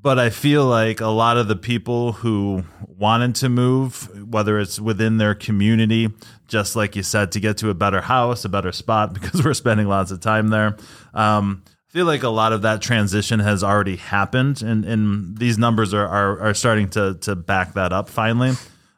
but 0.00 0.18
I 0.18 0.30
feel 0.30 0.64
like 0.64 1.00
a 1.00 1.08
lot 1.08 1.38
of 1.38 1.48
the 1.48 1.56
people 1.56 2.12
who 2.12 2.64
wanted 2.86 3.34
to 3.36 3.48
move, 3.48 4.30
whether 4.32 4.58
it's 4.60 4.78
within 4.78 5.18
their 5.18 5.34
community, 5.34 6.08
just 6.46 6.76
like 6.76 6.94
you 6.94 7.02
said, 7.02 7.32
to 7.32 7.40
get 7.40 7.58
to 7.58 7.70
a 7.70 7.74
better 7.74 8.00
house, 8.00 8.44
a 8.44 8.48
better 8.48 8.70
spot, 8.70 9.12
because 9.14 9.42
we're 9.44 9.54
spending 9.54 9.88
lots 9.88 10.10
of 10.10 10.20
time 10.20 10.48
there. 10.48 10.76
Um, 11.14 11.64
I 11.88 11.90
feel 11.90 12.04
like 12.04 12.22
a 12.22 12.28
lot 12.28 12.52
of 12.52 12.62
that 12.62 12.82
transition 12.82 13.40
has 13.40 13.64
already 13.64 13.96
happened, 13.96 14.60
and, 14.60 14.84
and 14.84 15.38
these 15.38 15.56
numbers 15.56 15.94
are, 15.94 16.06
are, 16.06 16.40
are 16.40 16.54
starting 16.54 16.90
to, 16.90 17.14
to 17.22 17.34
back 17.34 17.74
that 17.74 17.94
up 17.94 18.10
finally. 18.10 18.50
Uh, 18.50 18.54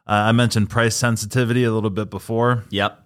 I 0.07 0.31
mentioned 0.33 0.69
price 0.69 0.95
sensitivity 0.95 1.63
a 1.63 1.71
little 1.71 1.89
bit 1.89 2.09
before. 2.09 2.65
Yep. 2.69 3.01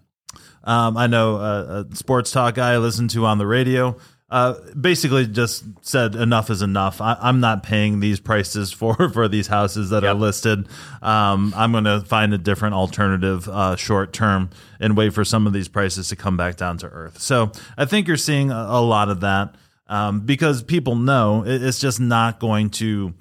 Um, 0.64 0.98
I 0.98 1.06
know 1.06 1.36
a, 1.36 1.86
a 1.92 1.96
sports 1.96 2.32
talk 2.32 2.56
guy 2.56 2.74
I 2.74 2.78
listened 2.80 3.12
to 3.12 3.26
on 3.26 3.38
the 3.38 3.46
radio 3.46 3.96
uh, 4.30 4.56
basically 4.80 5.28
just 5.28 5.64
said 5.82 6.16
enough 6.16 6.50
is 6.50 6.62
enough. 6.62 7.00
I, 7.00 7.16
I'm 7.22 7.40
not 7.40 7.62
paying 7.64 8.00
these 8.00 8.20
prices 8.20 8.72
for 8.72 9.10
for 9.10 9.28
these 9.28 9.48
houses 9.48 9.92
that 9.92 10.04
are 10.04 10.14
listed. 10.14 10.68
Um, 11.02 11.54
I'm 11.56 11.72
going 11.72 11.84
to 11.84 12.02
find 12.02 12.34
a 12.34 12.38
different 12.38 12.76
alternative 12.76 13.48
uh, 13.48 13.76
short 13.76 14.14
term 14.14 14.50
and 14.80 14.98
wait 14.98 15.14
for 15.14 15.24
some 15.24 15.46
of 15.48 15.54
these 15.54 15.68
prices 15.68 16.10
to 16.10 16.16
come 16.16 16.38
back 16.38 16.58
down 16.58 16.78
to 16.80 16.88
earth. 16.88 17.20
So 17.22 17.52
I 17.78 17.86
think 17.86 18.08
you're 18.08 18.18
seeing 18.18 18.52
a, 18.52 18.66
a 18.70 18.82
lot 18.82 19.10
of 19.10 19.22
that 19.22 19.56
um, 19.88 20.22
because 20.22 20.64
people 20.64 20.96
know 20.96 21.44
it's 21.46 21.80
just 21.80 22.00
not 22.00 22.40
going 22.40 22.70
to 22.72 23.14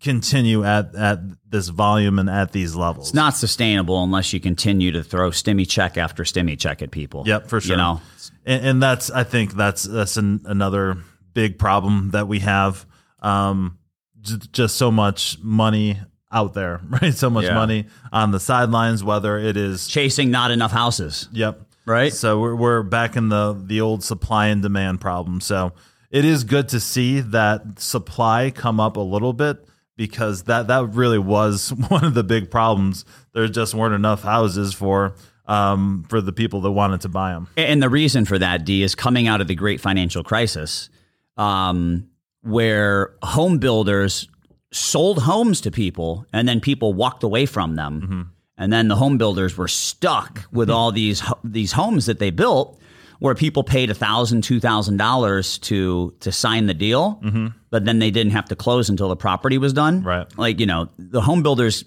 continue 0.00 0.64
at 0.64 0.94
at 0.94 1.18
this 1.50 1.68
volume 1.68 2.18
and 2.18 2.30
at 2.30 2.52
these 2.52 2.74
levels. 2.76 3.08
It's 3.08 3.14
not 3.14 3.36
sustainable 3.36 4.02
unless 4.02 4.32
you 4.32 4.40
continue 4.40 4.92
to 4.92 5.02
throw 5.02 5.30
stimmy 5.30 5.68
check 5.68 5.96
after 5.96 6.22
stimmy 6.24 6.58
check 6.58 6.82
at 6.82 6.90
people. 6.90 7.24
Yep, 7.26 7.48
for 7.48 7.60
sure. 7.60 7.72
You 7.72 7.76
know, 7.78 8.00
and, 8.46 8.64
and 8.66 8.82
that's 8.82 9.10
I 9.10 9.24
think 9.24 9.54
that's 9.54 9.82
that's 9.84 10.16
an, 10.16 10.42
another 10.44 10.98
big 11.34 11.58
problem 11.58 12.10
that 12.10 12.28
we 12.28 12.40
have. 12.40 12.86
Um, 13.20 13.78
j- 14.20 14.36
just 14.52 14.76
so 14.76 14.90
much 14.92 15.38
money 15.42 15.98
out 16.30 16.54
there, 16.54 16.80
right? 16.88 17.12
So 17.14 17.28
much 17.30 17.44
Yeah. 17.46 17.54
money 17.54 17.86
on 18.12 18.30
the 18.30 18.40
sidelines, 18.40 19.02
whether 19.02 19.36
it 19.38 19.56
is 19.56 19.88
chasing 19.88 20.30
not 20.30 20.50
enough 20.52 20.70
houses, 20.70 21.28
yep, 21.32 21.60
right? 21.86 22.12
So 22.12 22.38
we're 22.38 22.54
we're 22.54 22.82
back 22.84 23.16
in 23.16 23.30
the 23.30 23.60
the 23.60 23.80
old 23.80 24.04
supply 24.04 24.46
and 24.48 24.62
demand 24.62 25.00
problem. 25.00 25.40
So 25.40 25.72
it 26.10 26.24
is 26.24 26.44
good 26.44 26.68
to 26.70 26.80
see 26.80 27.20
that 27.20 27.78
supply 27.78 28.50
come 28.50 28.80
up 28.80 28.96
a 28.96 29.00
little 29.00 29.32
bit 29.32 29.66
because 29.96 30.44
that 30.44 30.68
that 30.68 30.94
really 30.94 31.18
was 31.18 31.70
one 31.88 32.04
of 32.04 32.14
the 32.14 32.24
big 32.24 32.50
problems. 32.50 33.04
There 33.32 33.46
just 33.48 33.74
weren't 33.74 33.94
enough 33.94 34.22
houses 34.22 34.74
for 34.74 35.14
um 35.46 36.04
for 36.08 36.20
the 36.20 36.32
people 36.32 36.60
that 36.62 36.70
wanted 36.72 37.02
to 37.02 37.08
buy 37.08 37.32
them. 37.32 37.48
And 37.56 37.82
the 37.82 37.88
reason 37.88 38.24
for 38.24 38.38
that, 38.38 38.64
D, 38.64 38.82
is 38.82 38.94
coming 38.94 39.26
out 39.28 39.40
of 39.40 39.48
the 39.48 39.54
great 39.54 39.80
financial 39.80 40.22
crisis, 40.22 40.88
um, 41.36 42.08
where 42.42 43.14
home 43.22 43.58
builders 43.58 44.28
sold 44.70 45.22
homes 45.22 45.60
to 45.62 45.70
people 45.70 46.26
and 46.32 46.46
then 46.46 46.60
people 46.60 46.92
walked 46.92 47.22
away 47.22 47.46
from 47.46 47.76
them. 47.76 48.32
And 48.58 48.72
then 48.72 48.88
the 48.88 48.96
home 48.96 49.18
builders 49.18 49.56
were 49.56 49.68
stuck 49.68 50.44
with 50.52 50.68
all 50.68 50.90
these 50.92 51.22
these 51.44 51.72
homes 51.72 52.06
that 52.06 52.18
they 52.18 52.30
built 52.30 52.78
where 53.18 53.34
people 53.34 53.64
paid 53.64 53.90
$1,000, 53.90 54.60
$2,000 54.60 55.60
to 55.62 56.14
to 56.20 56.32
sign 56.32 56.66
the 56.66 56.74
deal, 56.74 57.20
mm-hmm. 57.22 57.48
but 57.70 57.84
then 57.84 57.98
they 57.98 58.10
didn't 58.10 58.32
have 58.32 58.46
to 58.46 58.56
close 58.56 58.88
until 58.88 59.08
the 59.08 59.16
property 59.16 59.58
was 59.58 59.72
done. 59.72 60.02
Right. 60.02 60.26
Like, 60.38 60.60
you 60.60 60.66
know, 60.66 60.88
the 60.98 61.20
home 61.20 61.42
builders 61.42 61.84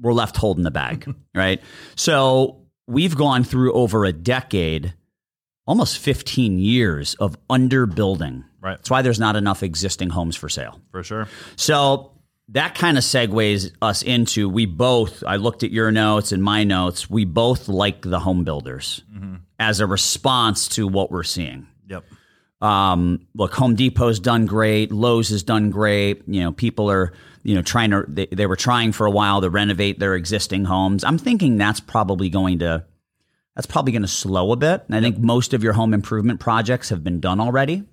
were 0.00 0.12
left 0.12 0.36
holding 0.36 0.64
the 0.64 0.70
bag, 0.70 1.12
right? 1.34 1.62
So 1.94 2.62
we've 2.86 3.16
gone 3.16 3.44
through 3.44 3.72
over 3.72 4.04
a 4.04 4.12
decade, 4.12 4.94
almost 5.66 5.98
15 5.98 6.58
years 6.58 7.14
of 7.14 7.36
underbuilding. 7.48 8.44
Right. 8.60 8.76
That's 8.76 8.90
why 8.90 9.02
there's 9.02 9.20
not 9.20 9.36
enough 9.36 9.62
existing 9.62 10.10
homes 10.10 10.36
for 10.36 10.48
sale. 10.48 10.80
For 10.90 11.02
sure. 11.02 11.28
So 11.56 12.12
that 12.50 12.74
kind 12.76 12.96
of 12.96 13.02
segues 13.02 13.72
us 13.82 14.02
into 14.02 14.48
we 14.48 14.66
both, 14.66 15.24
I 15.26 15.36
looked 15.36 15.64
at 15.64 15.72
your 15.72 15.90
notes 15.90 16.30
and 16.30 16.42
my 16.42 16.62
notes, 16.64 17.10
we 17.10 17.24
both 17.24 17.68
like 17.68 18.02
the 18.02 18.20
home 18.20 18.44
builders 18.44 19.02
as 19.58 19.80
a 19.80 19.86
response 19.86 20.68
to 20.68 20.86
what 20.86 21.10
we're 21.10 21.24
seeing. 21.24 21.66
Yep. 21.88 22.04
Um, 22.60 23.26
look, 23.34 23.52
Home 23.54 23.74
Depot's 23.74 24.20
done 24.20 24.46
great. 24.46 24.92
Lowe's 24.92 25.28
has 25.30 25.42
done 25.42 25.70
great. 25.70 26.22
You 26.26 26.42
know, 26.42 26.52
people 26.52 26.90
are, 26.90 27.12
you 27.42 27.54
know, 27.54 27.62
trying 27.62 27.90
to, 27.90 28.04
they, 28.06 28.26
they 28.26 28.46
were 28.46 28.56
trying 28.56 28.92
for 28.92 29.06
a 29.06 29.10
while 29.10 29.40
to 29.40 29.50
renovate 29.50 29.98
their 29.98 30.14
existing 30.14 30.64
homes. 30.64 31.04
I'm 31.04 31.18
thinking 31.18 31.58
that's 31.58 31.80
probably 31.80 32.28
going 32.28 32.60
to, 32.60 32.84
that's 33.54 33.66
probably 33.66 33.92
going 33.92 34.02
to 34.02 34.08
slow 34.08 34.52
a 34.52 34.56
bit. 34.56 34.84
I 34.90 35.00
think 35.00 35.18
most 35.18 35.52
of 35.52 35.62
your 35.62 35.72
home 35.72 35.92
improvement 35.94 36.40
projects 36.40 36.90
have 36.90 37.02
been 37.02 37.20
done 37.20 37.40
already. 37.40 37.84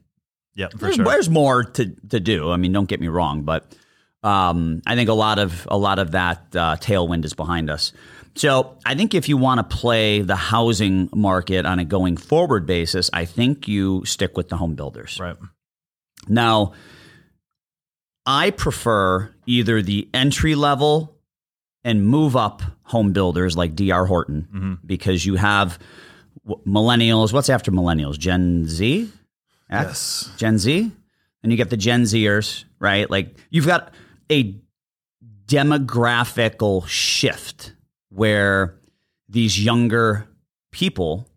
For 0.69 0.77
There's, 0.77 0.95
sure. 0.95 1.05
there's 1.05 1.29
more 1.29 1.63
to, 1.63 1.95
to 2.10 2.19
do. 2.19 2.51
I 2.51 2.57
mean, 2.57 2.72
don't 2.72 2.88
get 2.88 3.01
me 3.01 3.07
wrong, 3.07 3.41
but 3.41 3.75
um, 4.24 4.82
I 4.86 4.96
think 4.96 5.10
a 5.10 5.13
lot 5.13 5.39
of 5.39 5.68
a 5.70 5.77
lot 5.77 6.00
of 6.00 6.12
that 6.12 6.39
uh, 6.56 6.77
tailwind 6.77 7.25
is 7.25 7.34
behind 7.34 7.70
us. 7.70 7.94
So 8.36 8.77
I 8.86 8.96
think 8.96 9.13
if 9.13 9.30
you 9.30 9.38
want 9.38 9.60
to 9.60 9.77
play 9.77 10.22
the 10.22 10.36
housing 10.36 11.10
market 11.13 11.65
on 11.65 11.80
a 11.80 11.86
going 11.86 12.18
forward 12.18 12.65
basis, 12.65 13.10
I 13.13 13.25
think 13.25 13.68
you 13.68 14.03
stick 14.06 14.36
with 14.36 14.50
the 14.50 14.58
home 14.58 14.75
builders. 14.75 15.20
Right. 15.20 15.36
Now, 16.27 16.74
I 18.25 18.50
prefer 18.51 19.34
either 19.46 19.82
the 19.82 20.10
entry 20.13 20.56
level 20.56 21.15
and 21.84 22.06
move 22.08 22.36
up 22.36 22.62
home 22.84 23.12
builders 23.12 23.58
like 23.58 23.75
DR 23.75 24.06
Horton 24.06 24.80
because 24.86 25.25
you 25.25 25.36
have 25.36 25.77
millennials. 26.65 27.34
What's 27.34 27.50
after 27.50 27.72
millennials? 27.72 28.18
Gen 28.18 28.65
Z? 28.65 29.12
X? 29.70 29.88
Yes. 30.30 30.32
Gen 30.38 30.58
Z? 30.58 30.92
And 31.44 31.51
you 31.51 31.58
get 31.58 31.70
the 31.70 31.77
Gen 31.77 32.03
Zers, 32.03 32.63
right? 32.80 33.10
Like 33.10 33.36
you've 33.50 33.68
got 33.68 33.94
a 34.33 34.59
demographical 35.45 36.87
shift 36.87 37.73
where 38.09 38.79
these 39.29 39.63
younger 39.63 40.27
people 40.71 41.29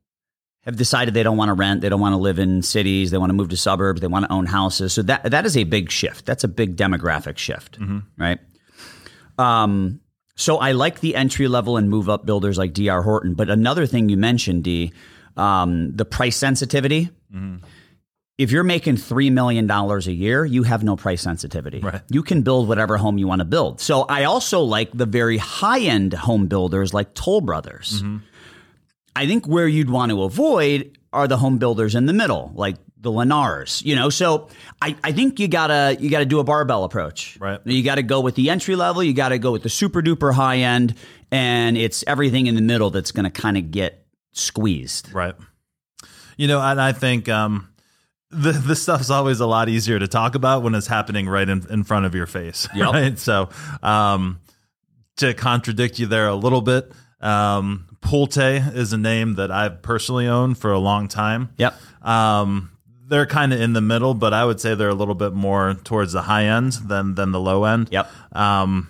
have 0.65 0.77
decided 0.77 1.15
they 1.15 1.23
don't 1.23 1.37
want 1.37 1.49
to 1.49 1.55
rent, 1.55 1.81
they 1.81 1.89
don't 1.89 2.01
want 2.01 2.13
to 2.13 2.19
live 2.19 2.39
in 2.39 2.63
cities, 2.63 3.11
they 3.11 3.19
want 3.19 3.31
to 3.31 3.35
move 3.35 3.49
to 3.51 3.57
suburbs, 3.57 4.01
they 4.01 4.07
want 4.09 4.25
to 4.25 4.33
own 4.33 4.47
houses. 4.47 4.93
So 4.93 5.03
that 5.03 5.31
that 5.31 5.47
is 5.47 5.57
a 5.57 5.65
big 5.65 5.91
shift. 5.91 6.27
That's 6.27 6.43
a 6.45 6.49
big 6.49 6.77
demographic 6.77 7.39
shift, 7.39 7.79
right? 8.19 8.39
Um, 9.39 10.01
so 10.35 10.59
I 10.59 10.73
like 10.73 11.01
the 11.01 11.15
entry 11.15 11.49
level 11.49 11.77
and 11.77 11.89
move 11.89 12.09
up 12.09 12.27
builders 12.27 12.59
like 12.59 12.73
DR 12.73 13.03
Horton. 13.03 13.35
But 13.35 13.49
another 13.49 13.87
thing 13.87 14.09
you 14.09 14.17
mentioned, 14.17 14.65
D, 14.65 14.93
um, 15.37 15.95
the 15.95 16.05
price 16.05 16.37
sensitivity. 16.37 17.11
If 18.39 18.51
you're 18.51 18.65
making 18.65 18.97
$3 18.97 19.33
million 19.33 19.71
a 19.71 19.99
year, 20.11 20.45
you 20.45 20.63
have 20.65 20.85
no 20.85 20.95
price 20.95 21.23
sensitivity. 21.23 21.81
Right. 21.81 22.03
You 22.11 22.23
can 22.23 22.43
build 22.43 22.69
whatever 22.69 22.99
home 22.99 23.17
you 23.17 23.27
want 23.27 23.39
to 23.39 23.47
build. 23.47 23.81
So 23.81 24.03
I 24.03 24.25
also 24.25 24.61
like 24.61 24.91
the 24.93 25.07
very 25.07 25.39
high 25.39 25.81
end 25.81 26.13
home 26.13 26.47
builders 26.47 26.93
like 26.93 27.15
Toll 27.15 27.41
Brothers. 27.41 28.03
I 29.15 29.27
think 29.27 29.47
where 29.49 29.67
you'd 29.67 29.89
want 29.89 30.11
to 30.11 30.23
avoid 30.23 30.99
are 31.15 31.27
the 31.27 31.39
home 31.39 31.57
builders 31.57 31.95
in 31.95 32.05
the 32.05 32.13
middle, 32.13 32.53
like 32.55 32.77
the 33.01 33.11
Lennars, 33.11 33.83
you 33.83 33.97
know. 33.97 34.11
So 34.11 34.49
I, 34.83 34.95
I 35.03 35.13
think 35.13 35.41
you 35.41 35.49
gotta 35.49 35.97
you 35.99 36.11
gotta 36.11 36.27
do 36.27 36.39
a 36.39 36.45
barbell 36.45 36.85
approach. 36.85 37.39
Right. 37.41 37.59
You 37.65 37.83
gotta 37.83 38.03
go 38.03 38.21
with 38.21 38.35
the 38.35 38.51
entry 38.51 38.77
level, 38.77 39.03
you 39.03 39.15
gotta 39.15 39.39
go 39.39 39.53
with 39.53 39.63
the 39.63 39.71
super 39.71 40.03
duper 40.03 40.35
high 40.35 40.59
end, 40.59 40.95
and 41.31 41.79
it's 41.79 42.05
everything 42.07 42.47
in 42.47 42.55
the 42.55 42.61
middle 42.61 42.91
that's 42.91 43.13
gonna 43.13 43.31
kind 43.31 43.57
of 43.57 43.71
get 43.71 44.05
squeezed. 44.33 45.13
Right. 45.15 45.35
You 46.37 46.49
know, 46.49 46.61
and 46.61 46.79
I 46.79 46.93
think 46.93 47.31
um, 47.31 47.69
the 48.37 48.53
this 48.53 48.83
stuff's 48.83 49.11
always 49.11 49.41
a 49.41 49.47
lot 49.47 49.69
easier 49.69 49.99
to 49.99 50.07
talk 50.09 50.35
about 50.35 50.63
when 50.63 50.75
it's 50.75 50.87
happening 50.87 51.29
right 51.29 51.49
in, 51.49 51.67
in 51.71 51.85
front 51.85 52.07
of 52.07 52.15
your 52.15 52.27
face. 52.27 52.69
Yep. 52.75 52.93
Right. 52.93 53.19
So 53.19 53.49
um, 53.83 54.41
to 55.17 55.33
contradict 55.35 55.99
you 55.99 56.07
there 56.07 56.29
a 56.29 56.35
little 56.35 56.61
bit, 56.61 56.93
um, 57.21 57.87
Pulte 58.01 58.75
is 58.77 58.93
a 58.93 58.99
name 58.99 59.35
that 59.37 59.51
I've 59.51 59.83
personally 59.83 60.27
owned 60.29 60.59
for 60.59 60.71
a 60.73 60.79
long 60.79 61.09
time. 61.09 61.51
Yep. 61.57 61.75
Um, 62.03 62.71
they're 63.09 63.27
kind 63.27 63.53
of 63.53 63.61
in 63.61 63.73
the 63.73 63.81
middle, 63.81 64.15
but 64.15 64.35
I 64.35 64.45
would 64.45 64.61
say 64.61 64.75
they're 64.75 64.89
a 64.89 64.95
little 64.95 65.15
bit 65.15 65.33
more 65.33 65.75
towards 65.85 66.13
the 66.13 66.23
high 66.23 66.45
end 66.45 66.73
than 66.75 67.15
than 67.15 67.33
the 67.33 67.41
low 67.41 67.65
end. 67.65 67.89
Yep. 67.91 68.11
Um, 68.37 68.89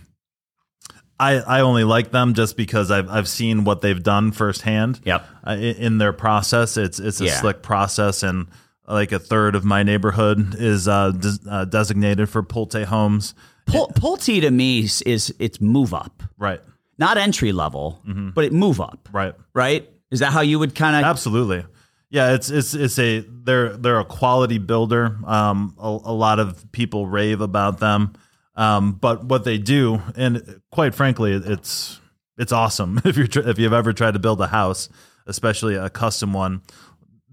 I 1.20 1.36
I 1.38 1.60
only 1.60 1.84
like 1.84 2.10
them 2.10 2.34
just 2.34 2.56
because 2.56 2.90
I've 2.90 3.08
I've 3.08 3.28
seen 3.28 3.64
what 3.64 3.80
they've 3.80 4.02
done 4.02 4.32
firsthand. 4.32 5.00
Yep. 5.04 5.24
Uh, 5.46 5.50
in, 5.52 5.76
in 5.76 5.98
their 5.98 6.12
process, 6.12 6.76
it's 6.76 6.98
it's 6.98 7.20
a 7.20 7.26
Yeah. 7.26 7.40
slick 7.40 7.62
process, 7.62 8.22
and 8.22 8.48
like 8.88 9.12
a 9.12 9.18
third 9.18 9.54
of 9.54 9.64
my 9.64 9.82
neighborhood 9.82 10.54
is 10.58 10.86
uh, 10.88 11.10
des- 11.12 11.48
uh, 11.50 11.64
designated 11.64 12.28
for 12.28 12.42
Pulte 12.42 12.84
homes. 12.84 13.34
Pull, 13.66 13.88
Pulte 13.88 14.40
to 14.40 14.50
me 14.50 14.80
is, 14.84 15.02
is 15.02 15.34
it's 15.38 15.60
move 15.60 15.92
up, 15.92 16.22
Right. 16.38 16.60
not 16.98 17.16
entry 17.18 17.52
level, 17.52 18.00
but 18.34 18.44
it 18.44 18.52
move 18.52 18.80
up, 18.80 19.08
Right. 19.12 19.34
right? 19.54 19.88
Is 20.10 20.20
that 20.20 20.32
how 20.32 20.40
you 20.42 20.58
would 20.60 20.74
kind 20.74 20.94
of? 20.96 21.02
Absolutely. 21.04 21.64
Yeah, 22.10 22.34
it's 22.34 22.48
it's 22.50 22.74
it's 22.74 22.96
a 23.00 23.24
they're 23.28 23.76
they're 23.76 23.98
a 23.98 24.04
quality 24.04 24.58
builder. 24.58 25.18
Um, 25.26 25.74
a, 25.78 25.88
a 25.88 26.14
lot 26.14 26.38
of 26.38 26.70
people 26.70 27.08
rave 27.08 27.40
about 27.40 27.80
them. 27.80 28.12
Um, 28.54 28.92
but 28.92 29.24
what 29.24 29.42
they 29.44 29.58
do, 29.58 30.00
and 30.16 30.60
quite 30.70 30.94
frankly, 30.94 31.32
it's 31.32 32.00
it's 32.38 32.52
awesome. 32.52 33.00
If 33.04 33.16
you're 33.16 33.48
if 33.48 33.58
you've 33.58 33.72
ever 33.72 33.92
tried 33.92 34.12
to 34.12 34.20
build 34.20 34.40
a 34.40 34.46
house, 34.46 34.88
especially 35.26 35.74
a 35.74 35.90
custom 35.90 36.32
one, 36.32 36.62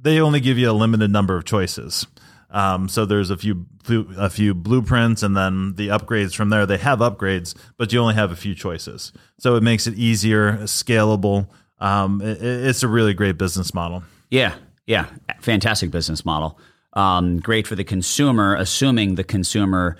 they 0.03 0.19
only 0.19 0.39
give 0.39 0.57
you 0.57 0.69
a 0.69 0.73
limited 0.73 1.11
number 1.11 1.35
of 1.35 1.45
choices. 1.45 2.05
Um, 2.51 2.87
so 2.87 3.05
there's 3.05 3.31
a 3.31 3.37
few 3.37 3.65
a 4.15 4.29
few 4.29 4.53
blueprints, 4.53 5.23
and 5.23 5.35
then 5.35 5.73
the 5.75 5.87
upgrades 5.87 6.35
from 6.35 6.49
there. 6.49 6.65
They 6.65 6.77
have 6.77 6.99
upgrades, 6.99 7.55
but 7.77 7.91
you 7.91 7.99
only 7.99 8.13
have 8.13 8.31
a 8.31 8.35
few 8.35 8.53
choices. 8.53 9.11
So 9.39 9.55
it 9.55 9.63
makes 9.63 9.87
it 9.87 9.95
easier, 9.95 10.57
scalable. 10.59 11.47
Um, 11.79 12.21
it, 12.21 12.41
it's 12.41 12.83
a 12.83 12.87
really 12.87 13.15
great 13.15 13.37
business 13.37 13.73
model. 13.73 14.03
Yeah, 14.29 14.55
yeah, 14.85 15.07
fantastic 15.41 15.89
business 15.89 16.23
model. 16.25 16.59
Um, 16.93 17.39
great 17.39 17.65
for 17.65 17.75
the 17.75 17.83
consumer, 17.83 18.55
assuming 18.55 19.15
the 19.15 19.23
consumer 19.23 19.97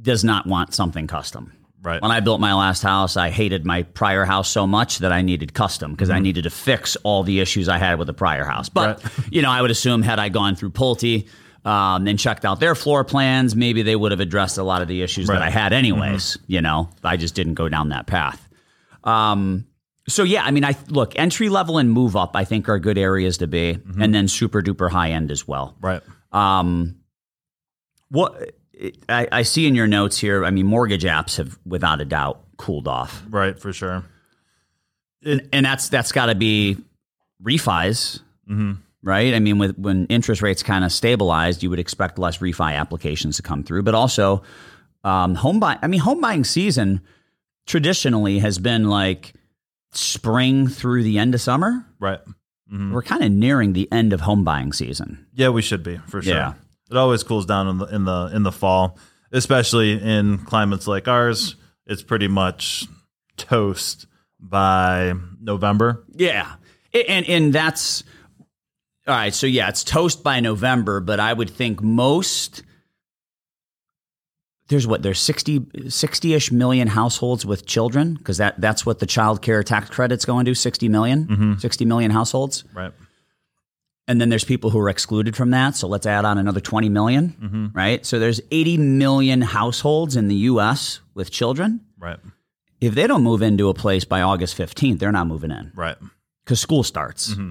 does 0.00 0.22
not 0.22 0.46
want 0.46 0.72
something 0.72 1.08
custom. 1.08 1.52
Right. 1.82 2.00
When 2.02 2.10
I 2.10 2.20
built 2.20 2.40
my 2.40 2.52
last 2.54 2.82
house, 2.82 3.16
I 3.16 3.30
hated 3.30 3.64
my 3.64 3.84
prior 3.84 4.24
house 4.24 4.50
so 4.50 4.66
much 4.66 4.98
that 4.98 5.12
I 5.12 5.22
needed 5.22 5.54
custom 5.54 5.92
because 5.92 6.10
I 6.10 6.18
needed 6.18 6.44
to 6.44 6.50
fix 6.50 6.96
all 7.04 7.22
the 7.22 7.40
issues 7.40 7.68
I 7.68 7.78
had 7.78 7.98
with 7.98 8.06
the 8.06 8.12
prior 8.14 8.44
house. 8.44 8.68
But 8.68 9.02
Right. 9.02 9.12
you 9.32 9.42
know, 9.42 9.50
I 9.50 9.62
would 9.62 9.70
assume 9.70 10.02
had 10.02 10.18
I 10.18 10.28
gone 10.28 10.56
through 10.56 10.70
Pulte 10.70 11.26
um, 11.64 12.06
and 12.06 12.18
checked 12.18 12.44
out 12.44 12.60
their 12.60 12.74
floor 12.74 13.02
plans, 13.04 13.56
maybe 13.56 13.82
they 13.82 13.96
would 13.96 14.12
have 14.12 14.20
addressed 14.20 14.58
a 14.58 14.62
lot 14.62 14.82
of 14.82 14.88
the 14.88 15.00
issues 15.02 15.28
that 15.28 15.40
I 15.42 15.50
had, 15.50 15.72
anyways. 15.72 16.36
You 16.46 16.60
know, 16.60 16.90
I 17.02 17.16
just 17.16 17.34
didn't 17.34 17.54
go 17.54 17.68
down 17.68 17.90
that 17.90 18.06
path. 18.06 18.46
Um, 19.04 19.66
so 20.08 20.22
yeah, 20.22 20.42
I 20.44 20.50
mean, 20.50 20.64
I 20.64 20.76
look 20.88 21.18
entry 21.18 21.48
level 21.48 21.78
and 21.78 21.90
move 21.90 22.14
up. 22.16 22.34
I 22.34 22.44
think 22.44 22.68
are 22.68 22.78
good 22.78 22.98
areas 22.98 23.38
to 23.38 23.46
be, 23.46 23.78
and 23.98 24.14
then 24.14 24.28
super 24.28 24.60
duper 24.60 24.90
high 24.90 25.12
end 25.12 25.30
as 25.30 25.46
well. 25.48 25.76
Right. 25.80 26.02
Um, 26.32 26.96
what 28.10 28.52
I, 29.08 29.28
I 29.30 29.42
see 29.42 29.66
in 29.66 29.74
your 29.74 29.86
notes 29.86 30.18
here. 30.18 30.44
I 30.44 30.50
mean, 30.50 30.66
mortgage 30.66 31.04
apps 31.04 31.36
have 31.36 31.58
without 31.66 32.00
a 32.00 32.04
doubt 32.04 32.42
cooled 32.56 32.88
off, 32.88 33.22
Right, 33.28 33.58
for 33.58 33.72
sure. 33.72 34.04
and, 35.24 35.48
and 35.52 35.66
that's 35.66 35.88
that's 35.88 36.12
got 36.12 36.26
to 36.26 36.34
be 36.34 36.76
refis, 37.42 38.20
hmm 38.46 38.72
right? 39.02 39.32
I 39.32 39.38
mean, 39.38 39.56
with 39.58 39.78
when 39.78 40.04
interest 40.06 40.42
rates 40.42 40.62
kind 40.62 40.84
of 40.84 40.92
stabilized, 40.92 41.62
you 41.62 41.70
would 41.70 41.78
expect 41.78 42.18
less 42.18 42.38
refi 42.38 42.74
applications 42.76 43.36
to 43.36 43.42
come 43.42 43.62
through, 43.64 43.82
but 43.82 43.94
also 43.94 44.42
um, 45.04 45.34
home 45.34 45.58
buy. 45.58 45.78
I 45.80 45.86
mean, 45.86 46.00
home 46.00 46.20
buying 46.20 46.44
season 46.44 47.00
traditionally 47.66 48.40
has 48.40 48.58
been 48.58 48.90
like 48.90 49.32
spring 49.92 50.68
through 50.68 51.02
the 51.02 51.18
end 51.18 51.34
of 51.34 51.40
summer. 51.40 51.84
Right. 51.98 52.20
hmm 52.68 52.92
We're 52.92 53.02
kind 53.02 53.22
of 53.24 53.32
nearing 53.32 53.72
the 53.72 53.90
end 53.90 54.12
of 54.12 54.20
home 54.20 54.44
buying 54.44 54.72
season. 54.74 55.26
Yeah, 55.34 55.48
we 55.48 55.62
should 55.62 55.82
be 55.82 55.96
for 56.06 56.20
sure. 56.22 56.34
Yeah. 56.34 56.52
It 56.90 56.96
always 56.96 57.22
cools 57.22 57.46
down 57.46 57.68
in 57.68 57.78
the 57.78 57.86
in 57.86 58.04
the 58.04 58.30
in 58.34 58.42
the 58.42 58.52
fall, 58.52 58.98
especially 59.32 59.92
in 59.92 60.38
climates 60.38 60.86
like 60.86 61.08
ours. 61.08 61.56
It's 61.86 62.02
pretty 62.02 62.28
much 62.28 62.86
toast 63.36 64.06
by 64.38 65.14
November. 65.40 66.04
Yeah. 66.14 66.54
And 66.92 67.28
and 67.28 67.52
that's 67.52 68.02
all 69.06 69.14
right, 69.14 69.34
so 69.34 69.46
yeah, 69.46 69.68
it's 69.68 69.82
toast 69.82 70.22
by 70.22 70.40
November, 70.40 71.00
but 71.00 71.20
I 71.20 71.32
would 71.32 71.50
think 71.50 71.82
most 71.82 72.62
there's 74.68 74.86
what 74.86 75.02
there's 75.02 75.18
60 75.18 75.60
60ish 75.60 76.52
million 76.52 76.86
households 76.86 77.44
with 77.44 77.66
children 77.66 78.14
because 78.14 78.36
that 78.36 78.60
that's 78.60 78.86
what 78.86 79.00
the 79.00 79.06
child 79.06 79.42
care 79.42 79.62
tax 79.64 79.90
credit's 79.90 80.24
going 80.24 80.44
to 80.44 80.54
60 80.54 80.88
million, 80.88 81.26
mm-hmm. 81.26 81.58
60 81.58 81.84
million 81.86 82.10
households. 82.10 82.64
Right. 82.72 82.92
And 84.10 84.20
then 84.20 84.28
there's 84.28 84.42
people 84.42 84.70
who 84.70 84.80
are 84.80 84.88
excluded 84.88 85.36
from 85.36 85.50
that, 85.52 85.76
so 85.76 85.86
let's 85.86 86.04
add 86.04 86.24
on 86.24 86.36
another 86.36 86.58
20 86.60 86.88
million, 86.88 87.70
right? 87.72 88.04
So 88.04 88.18
there's 88.18 88.40
80 88.50 88.76
million 88.78 89.40
households 89.40 90.16
in 90.16 90.26
the 90.26 90.34
US 90.50 90.98
with 91.14 91.30
children. 91.30 91.80
Right. 91.96 92.18
If 92.80 92.96
they 92.96 93.06
don't 93.06 93.22
move 93.22 93.40
into 93.40 93.68
a 93.68 93.74
place 93.74 94.04
by 94.04 94.22
August 94.22 94.58
15th, 94.58 94.98
they're 94.98 95.12
not 95.12 95.28
moving 95.28 95.52
in 95.52 95.70
Right. 95.76 95.96
because 96.44 96.58
school 96.58 96.82
starts. 96.82 97.30
Mm-hmm. 97.34 97.50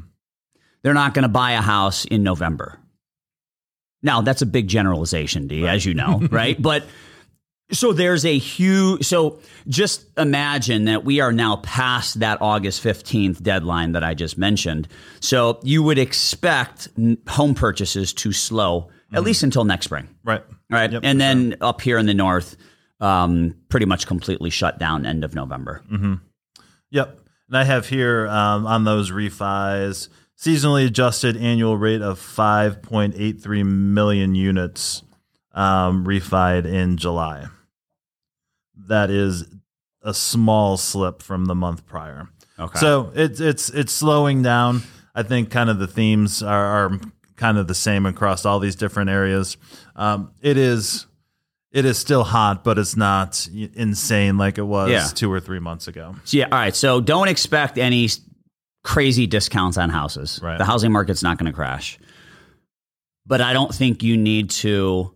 They're 0.81 0.93
not 0.93 1.13
going 1.13 1.23
to 1.23 1.29
buy 1.29 1.51
a 1.53 1.61
house 1.61 2.03
in 2.03 2.23
November. 2.23 2.77
Now, 4.01 4.19
that's 4.21 4.41
a 4.41 4.45
big 4.45 4.67
generalization, 4.67 5.47
D, 5.47 5.65
as 5.65 5.85
you 5.85 5.93
know, 5.93 6.19
right? 6.31 6.61
But 6.61 6.83
so 7.71 7.93
there's 7.93 8.25
a 8.25 8.37
huge, 8.37 9.05
so 9.05 9.39
just 9.67 10.05
imagine 10.17 10.85
that 10.85 11.05
we 11.05 11.19
are 11.19 11.31
now 11.31 11.57
past 11.57 12.19
that 12.19 12.41
August 12.41 12.83
15th 12.83 13.41
deadline 13.43 13.91
that 13.91 14.03
I 14.03 14.13
just 14.13 14.37
mentioned. 14.37 14.87
So 15.19 15.59
you 15.63 15.83
would 15.83 15.99
expect 15.99 16.89
home 17.27 17.53
purchases 17.55 18.13
to 18.13 18.31
slow 18.31 18.89
at 19.11 19.23
least 19.23 19.41
until 19.43 19.63
next 19.65 19.85
spring, 19.85 20.07
Right. 20.23 20.43
right? 20.69 20.91
Yep, 20.91 21.01
and 21.03 21.19
then 21.19 21.55
up 21.61 21.81
here 21.81 21.97
in 21.97 22.05
the 22.05 22.13
north, 22.13 22.57
um, 22.99 23.55
pretty 23.69 23.87
much 23.87 24.05
completely 24.05 24.49
shut 24.51 24.77
down 24.77 25.05
end 25.05 25.23
of 25.23 25.33
November. 25.33 25.81
Yep. 26.91 27.19
And 27.47 27.57
I 27.57 27.63
have 27.63 27.87
here 27.87 28.27
um, 28.27 28.67
on 28.67 28.83
those 28.83 29.09
refis 29.11 30.09
seasonally 30.37 30.85
adjusted 30.85 31.35
annual 31.37 31.75
rate 31.77 32.01
of 32.01 32.19
5.83 32.19 33.65
million 33.65 34.35
units 34.35 35.01
um, 35.53 36.05
refied 36.05 36.65
in 36.65 36.97
July. 36.97 37.47
That 38.87 39.09
is 39.09 39.45
a 40.01 40.13
small 40.13 40.77
slip 40.77 41.21
from 41.21 41.45
the 41.45 41.55
month 41.55 41.85
prior. 41.85 42.29
Okay. 42.57 42.79
So 42.79 43.11
it's 43.15 43.39
it's 43.39 43.69
it's 43.69 43.91
slowing 43.91 44.41
down. 44.41 44.81
I 45.15 45.23
think 45.23 45.49
kind 45.49 45.69
of 45.69 45.79
the 45.79 45.87
themes 45.87 46.41
are, 46.43 46.65
are 46.85 46.99
kind 47.35 47.57
of 47.57 47.67
the 47.67 47.75
same 47.75 48.05
across 48.05 48.45
all 48.45 48.59
these 48.59 48.75
different 48.75 49.09
areas. 49.09 49.57
Um, 49.95 50.31
it 50.41 50.57
is 50.57 51.05
it 51.71 51.85
is 51.85 51.97
still 51.97 52.23
hot, 52.23 52.63
but 52.63 52.77
it's 52.79 52.95
not 52.95 53.47
insane 53.53 54.37
like 54.37 54.57
it 54.57 54.63
was 54.63 54.89
Yeah. 54.89 55.07
two 55.13 55.31
or 55.31 55.39
three 55.39 55.59
months 55.59 55.87
ago. 55.87 56.15
Yeah, 56.27 56.45
all 56.51 56.57
right. 56.57 56.75
So 56.75 56.99
don't 57.01 57.27
expect 57.27 57.77
any 57.77 58.09
crazy 58.83 59.27
discounts 59.27 59.77
on 59.77 59.89
houses. 59.89 60.39
Right. 60.41 60.57
The 60.57 60.65
housing 60.65 60.91
market's 60.91 61.21
not 61.21 61.37
going 61.37 61.51
to 61.51 61.55
crash. 61.55 61.99
But 63.25 63.41
I 63.41 63.53
don't 63.53 63.73
think 63.73 64.01
you 64.01 64.17
need 64.17 64.49
to 64.51 65.13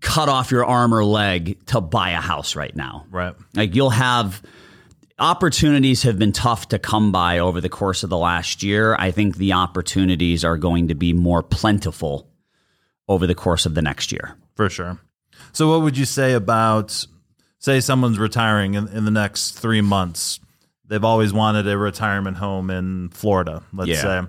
cut 0.00 0.28
off 0.28 0.50
your 0.50 0.64
arm 0.64 0.92
or 0.94 1.04
leg 1.04 1.64
to 1.66 1.80
buy 1.80 2.10
a 2.10 2.20
house 2.20 2.56
right 2.56 2.74
now. 2.74 3.06
Right. 3.10 3.34
Like 3.54 3.74
you'll 3.74 3.90
have 3.90 4.42
opportunities 5.18 6.02
have 6.02 6.18
been 6.18 6.32
tough 6.32 6.68
to 6.68 6.78
come 6.78 7.12
by 7.12 7.38
over 7.38 7.60
the 7.60 7.68
course 7.68 8.02
of 8.02 8.10
the 8.10 8.18
last 8.18 8.62
year. 8.62 8.94
I 8.98 9.10
think 9.10 9.36
the 9.36 9.52
opportunities 9.54 10.44
are 10.44 10.58
going 10.58 10.88
to 10.88 10.94
be 10.94 11.12
more 11.12 11.42
plentiful 11.42 12.28
over 13.08 13.26
the 13.26 13.34
course 13.34 13.66
of 13.66 13.74
the 13.74 13.82
next 13.82 14.12
year. 14.12 14.36
For 14.54 14.68
sure. 14.68 14.98
So, 15.52 15.70
what 15.70 15.82
would 15.82 15.96
you 15.96 16.04
say 16.04 16.32
about, 16.32 17.06
say, 17.58 17.80
someone's 17.80 18.18
retiring 18.18 18.74
in, 18.74 18.88
in 18.88 19.04
the 19.04 19.10
next 19.10 19.52
three 19.52 19.80
months? 19.80 20.40
They've 20.86 21.04
always 21.04 21.32
wanted 21.32 21.66
a 21.68 21.76
retirement 21.78 22.36
home 22.36 22.70
in 22.70 23.08
Florida. 23.10 23.62
Let's 23.72 23.90
Yeah. 23.90 24.02
say. 24.02 24.22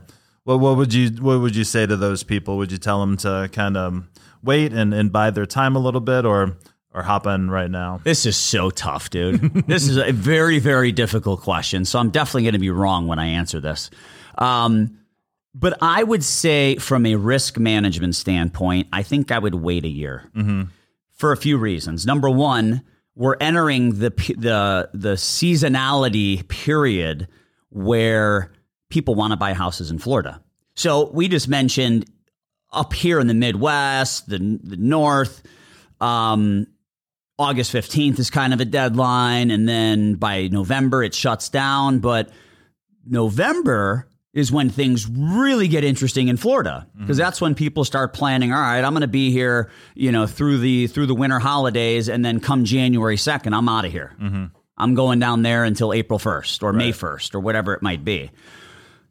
Well, 0.45 0.60
what 0.60 0.77
would 0.77 0.93
you 0.93 1.10
what 1.21 1.41
would 1.41 1.56
you 1.58 1.65
say 1.65 1.86
to 1.86 1.97
those 1.97 2.23
people? 2.23 2.56
Would 2.58 2.71
you 2.71 2.77
tell 2.77 3.01
them 3.01 3.17
to 3.17 3.49
kind 3.51 3.75
of 3.75 4.03
wait 4.47 4.73
and, 4.73 4.93
and 4.93 5.12
bide 5.12 5.36
their 5.36 5.45
time 5.45 5.75
a 5.75 5.79
little 5.79 6.01
bit, 6.01 6.25
or 6.25 6.57
or 6.93 7.03
hop 7.03 7.27
in 7.27 7.51
right 7.51 7.69
now? 7.69 8.01
This 8.03 8.25
is 8.25 8.36
so 8.36 8.71
tough, 8.71 9.12
dude. 9.12 9.39
this 9.67 9.88
is 9.88 9.97
a 9.97 10.12
very, 10.12 10.57
very 10.57 10.91
difficult 10.91 11.41
question. 11.41 11.86
So 11.86 11.99
I'm 11.99 12.10
definitely 12.10 12.43
going 12.43 12.53
to 12.53 12.60
be 12.60 12.71
wrong 12.71 13.05
when 13.05 13.19
I 13.19 13.27
answer 13.27 13.60
this. 13.60 13.91
Um, 14.38 14.97
but 15.53 15.77
I 15.81 16.03
would 16.03 16.23
say, 16.23 16.75
from 16.77 17.05
a 17.05 17.15
risk 17.15 17.57
management 17.57 18.15
standpoint, 18.15 18.88
I 18.93 19.03
think 19.03 19.31
I 19.31 19.39
would 19.39 19.55
wait 19.55 19.86
a 19.86 19.89
year 19.89 20.23
for 21.12 21.31
a 21.31 21.38
few 21.38 21.57
reasons. 21.57 22.05
Number 22.05 22.29
one, 22.29 22.83
we're 23.15 23.38
entering 23.41 23.99
the 23.99 24.12
the 24.38 24.89
the 24.93 25.13
seasonality 25.13 26.47
period 26.47 27.27
where 27.69 28.51
people 28.89 29.15
want 29.15 29.31
to 29.31 29.38
buy 29.38 29.53
houses 29.53 29.91
in 29.91 29.99
Florida. 29.99 30.41
So 30.75 31.10
we 31.12 31.27
just 31.27 31.47
mentioned 31.47 32.05
up 32.71 32.93
here 32.93 33.19
in 33.19 33.27
the 33.27 33.34
Midwest, 33.34 34.30
the 34.30 34.38
the 34.63 34.77
North. 34.77 35.43
Um, 35.99 36.67
August 37.39 37.71
15th 37.71 38.17
is 38.17 38.30
kind 38.32 38.51
of 38.53 38.62
a 38.62 38.65
deadline. 38.65 39.51
And 39.51 39.69
then 39.69 40.15
by 40.15 40.47
November, 40.47 41.03
it 41.03 41.13
shuts 41.13 41.49
down. 41.49 41.99
But 41.99 42.32
November 43.06 44.08
is 44.34 44.51
when 44.51 44.69
things 44.69 45.08
really 45.10 45.67
get 45.67 45.84
interesting 45.84 46.27
in 46.27 46.38
Florida 46.38 46.88
because 46.99 47.17
that's 47.17 47.39
when 47.41 47.56
people 47.56 47.84
start 47.84 48.13
planning 48.13 48.51
all 48.53 48.60
right 48.60 48.84
i'm 48.84 48.91
going 48.93 49.01
to 49.01 49.08
be 49.08 49.32
here 49.32 49.71
you 49.95 50.12
know 50.12 50.27
through 50.27 50.60
the 50.60 50.86
through 50.88 51.08
the 51.08 51.15
winter 51.15 51.39
holidays 51.39 52.08
and 52.08 52.23
then 52.23 52.39
come 52.39 52.63
january 52.63 53.15
2nd 53.15 53.56
i'm 53.58 53.67
out 53.67 53.86
of 53.86 53.91
here 53.91 54.15
i'm 54.77 54.93
going 54.93 55.17
down 55.17 55.41
there 55.41 55.63
until 55.63 55.91
april 55.91 56.19
1st 56.19 56.62
or 56.62 56.71
may 56.73 56.91
1st 56.91 57.34
or 57.34 57.39
whatever 57.39 57.73
it 57.73 57.82
might 57.82 58.03
be 58.06 58.30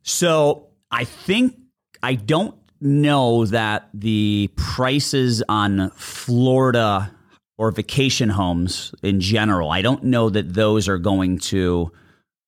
so 0.02 0.68
i 0.92 1.02
think 1.02 1.58
i 2.04 2.14
don't 2.14 2.54
know 2.80 3.44
that 3.46 3.88
the 3.94 4.50
prices 4.56 5.42
on 5.48 5.90
florida 5.90 7.12
or 7.58 7.70
vacation 7.70 8.28
homes 8.28 8.94
in 9.02 9.20
general 9.20 9.70
i 9.70 9.82
don't 9.82 10.04
know 10.04 10.28
that 10.30 10.54
those 10.54 10.88
are 10.88 10.98
going 10.98 11.38
to 11.38 11.90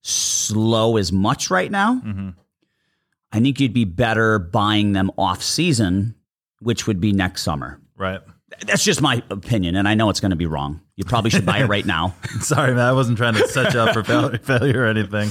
slow 0.03 0.97
as 0.97 1.13
much 1.13 1.51
right 1.51 1.71
now 1.71 2.01
I 3.33 3.41
think 3.41 3.61
you'd 3.61 3.75
be 3.75 3.85
better 3.85 4.39
buying 4.39 4.93
them 4.93 5.11
off 5.19 5.43
season, 5.43 6.15
which 6.61 6.87
would 6.87 7.01
be 7.01 7.13
next 7.13 7.43
summer. 7.43 7.81
Right. 7.97 8.21
That's 8.67 8.83
just 8.83 9.03
my 9.03 9.23
opinion, 9.29 9.77
and 9.77 9.87
I 9.87 9.95
know 9.95 10.09
it's 10.09 10.21
going 10.21 10.31
to 10.31 10.37
be 10.37 10.47
wrong. 10.47 10.81
You 10.97 11.05
probably 11.05 11.31
should 11.31 11.45
buy 11.45 11.59
it 11.59 11.67
right 11.67 11.85
now. 11.85 12.15
Sorry, 12.41 12.75
man. 12.75 12.87
I 12.87 12.93
wasn't 12.93 13.19
trying 13.19 13.35
to 13.35 13.47
set 13.49 13.75
you 13.75 13.81
up 13.81 13.93
for 13.93 14.03
failure, 14.03 14.39
failure 14.43 14.83
or 14.83 14.87
anything. 14.87 15.31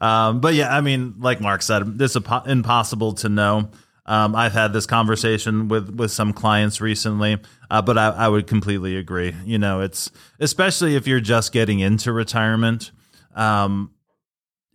Um, 0.00 0.40
but 0.40 0.54
yeah, 0.54 0.76
I 0.76 0.82
mean, 0.82 1.14
like 1.18 1.40
Mark 1.40 1.62
said, 1.62 1.98
this 1.98 2.14
is 2.14 2.22
impossible 2.46 3.14
to 3.14 3.28
know. 3.30 3.70
Um, 4.08 4.34
I've 4.34 4.52
had 4.54 4.72
this 4.72 4.86
conversation 4.86 5.68
with 5.68 5.90
with 5.94 6.10
some 6.10 6.32
clients 6.32 6.80
recently, 6.80 7.36
uh, 7.70 7.82
but 7.82 7.96
I, 7.98 8.08
I 8.08 8.28
would 8.28 8.46
completely 8.46 8.96
agree. 8.96 9.34
You 9.44 9.58
know, 9.58 9.80
it's 9.82 10.10
especially 10.40 10.96
if 10.96 11.06
you're 11.06 11.20
just 11.20 11.52
getting 11.52 11.80
into 11.80 12.10
retirement. 12.12 12.90
Um, 13.36 13.92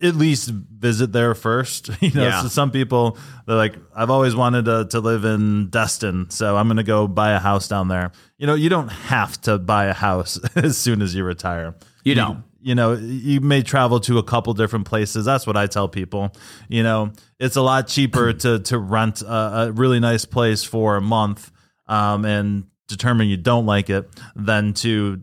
at 0.01 0.15
least 0.15 0.49
visit 0.49 1.13
there 1.13 1.33
first. 1.33 1.89
You 2.01 2.11
know, 2.11 2.23
Yeah. 2.23 2.41
so 2.41 2.47
some 2.49 2.71
people 2.71 3.17
they're 3.47 3.55
like, 3.55 3.75
I've 3.95 4.09
always 4.09 4.35
wanted 4.35 4.65
to, 4.65 4.85
to 4.91 4.99
live 4.99 5.23
in 5.25 5.69
Destin, 5.69 6.29
so 6.29 6.57
I'm 6.57 6.67
going 6.67 6.77
to 6.77 6.83
go 6.83 7.07
buy 7.07 7.31
a 7.31 7.39
house 7.39 7.67
down 7.69 7.87
there. 7.87 8.11
You 8.37 8.45
know, 8.47 8.53
you 8.55 8.69
don't 8.69 8.89
have 8.89 9.39
to 9.43 9.57
buy 9.57 9.85
a 9.85 9.93
house 9.93 10.39
as 10.55 10.77
soon 10.77 11.01
as 11.01 11.15
you 11.15 11.23
retire. 11.23 11.75
You 12.03 12.15
don't. 12.15 12.43
You 12.63 12.75
know, 12.75 12.93
you 12.93 13.41
may 13.41 13.61
travel 13.61 13.99
to 14.01 14.17
a 14.17 14.23
couple 14.23 14.53
different 14.53 14.85
places. 14.85 15.25
That's 15.25 15.45
what 15.45 15.57
I 15.57 15.67
tell 15.67 15.89
people. 15.89 16.31
You 16.69 16.83
know, 16.83 17.11
it's 17.39 17.57
a 17.57 17.61
lot 17.61 17.87
cheaper 17.87 18.31
to 18.33 18.59
to 18.59 18.77
rent 18.77 19.21
a, 19.21 19.67
a 19.67 19.71
really 19.71 19.99
nice 19.99 20.25
place 20.25 20.63
for 20.63 20.95
a 20.95 21.01
month 21.01 21.51
um, 21.87 22.25
and 22.25 22.65
determine 22.87 23.27
you 23.27 23.37
don't 23.37 23.65
like 23.65 23.89
it 23.89 24.09
than 24.35 24.73
to 24.75 25.21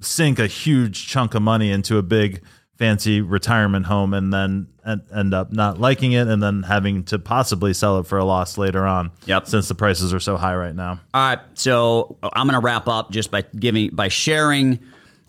sink 0.00 0.38
a 0.38 0.46
huge 0.46 1.08
chunk 1.08 1.34
of 1.34 1.42
money 1.42 1.70
into 1.70 1.98
a 1.98 2.02
big 2.02 2.42
fancy 2.78 3.20
retirement 3.20 3.84
home 3.84 4.14
and 4.14 4.32
then 4.32 4.66
end 5.14 5.34
up 5.34 5.52
not 5.52 5.78
liking 5.78 6.12
it 6.12 6.26
and 6.26 6.42
then 6.42 6.62
having 6.62 7.04
to 7.04 7.18
possibly 7.18 7.74
sell 7.74 7.98
it 7.98 8.06
for 8.06 8.16
a 8.16 8.24
loss 8.24 8.56
later 8.56 8.86
on. 8.86 9.10
Yep. 9.26 9.46
Since 9.46 9.68
the 9.68 9.74
prices 9.74 10.14
are 10.14 10.20
so 10.20 10.38
high 10.38 10.56
right 10.56 10.74
now. 10.74 11.00
All 11.12 11.28
right, 11.28 11.40
so 11.54 12.16
I'm 12.22 12.46
going 12.46 12.58
to 12.58 12.64
wrap 12.64 12.88
up 12.88 13.10
just 13.10 13.30
by 13.30 13.42
giving 13.42 13.90
by 13.90 14.08
sharing 14.08 14.80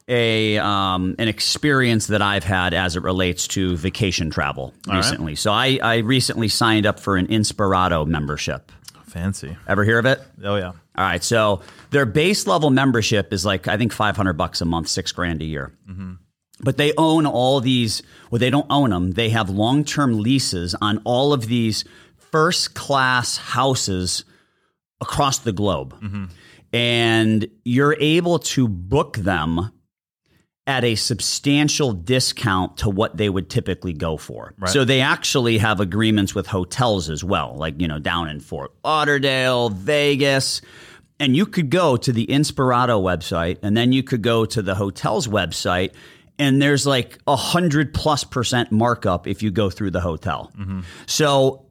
a 0.07 0.57
um, 0.57 1.15
an 1.19 1.27
experience 1.27 2.07
that 2.07 2.21
I've 2.21 2.43
had 2.43 2.73
as 2.73 2.95
it 2.95 3.03
relates 3.03 3.47
to 3.49 3.77
vacation 3.77 4.29
travel 4.29 4.73
recently. 4.87 5.35
So 5.35 5.51
I, 5.51 5.79
I 5.81 5.97
recently 5.97 6.47
signed 6.47 6.85
up 6.85 6.99
for 6.99 7.17
an 7.17 7.27
Inspirato 7.27 8.05
membership. 8.05 8.71
Fancy. 9.07 9.57
Ever 9.67 9.83
hear 9.83 9.99
of 9.99 10.05
it? 10.05 10.21
Oh 10.43 10.55
yeah. 10.55 10.71
All 10.97 11.05
right, 11.05 11.23
so 11.23 11.61
their 11.91 12.05
base 12.05 12.47
level 12.47 12.69
membership 12.69 13.31
is 13.31 13.45
like 13.45 13.67
I 13.67 13.77
think 13.77 13.93
500 13.93 14.33
bucks 14.33 14.61
a 14.61 14.65
month, 14.65 14.87
six 14.89 15.11
grand 15.11 15.41
a 15.41 15.45
year. 15.45 15.73
But 16.63 16.77
they 16.77 16.93
own 16.97 17.25
all 17.25 17.59
these. 17.59 18.03
Well, 18.29 18.39
they 18.39 18.49
don't 18.51 18.67
own 18.69 18.91
them. 18.91 19.11
They 19.11 19.29
have 19.29 19.49
long 19.49 19.83
term 19.83 20.19
leases 20.19 20.75
on 20.81 21.01
all 21.05 21.33
of 21.33 21.47
these 21.47 21.85
first 22.17 22.75
class 22.75 23.37
houses 23.37 24.23
across 25.01 25.39
the 25.39 25.51
globe, 25.51 25.95
and 26.71 27.47
you're 27.65 27.95
able 27.99 28.39
to 28.39 28.67
book 28.67 29.17
them 29.17 29.71
at 30.67 30.84
a 30.84 30.95
substantial 30.95 31.91
discount 31.91 32.78
to 32.78 32.89
what 32.89 33.17
they 33.17 33.30
would 33.30 33.50
typically 33.50 33.93
go 33.93 34.15
for. 34.15 34.54
So 34.67 34.86
they 34.86 35.02
actually 35.02 35.58
have 35.58 35.80
agreements 35.80 36.36
with 36.36 36.47
hotels 36.47 37.10
as 37.10 37.24
well, 37.24 37.56
like, 37.56 37.82
you 37.82 37.88
know, 37.88 38.00
down 38.00 38.30
in 38.30 38.39
Fort 38.39 38.71
Lauderdale, 38.84 39.69
Vegas. 39.69 40.62
And 41.19 41.36
you 41.36 41.45
could 41.45 41.69
go 41.69 41.97
to 41.97 42.12
the 42.12 42.28
Inspirato 42.28 43.02
website 43.02 43.58
and 43.63 43.76
then 43.76 43.91
you 43.91 44.04
could 44.04 44.21
go 44.21 44.45
to 44.45 44.62
the 44.62 44.76
hotel's 44.76 45.28
website 45.28 45.93
and 46.39 46.62
there's 46.62 46.88
like 46.88 47.19
a 47.28 47.36
hundred 47.36 47.93
plus 47.93 48.24
percent 48.24 48.71
markup 48.71 49.28
if 49.28 49.43
you 49.43 49.52
go 49.52 49.69
through 49.69 49.91
the 49.91 50.02
hotel. 50.02 50.52
Mm-hmm. 50.58 50.82
So 51.06 51.65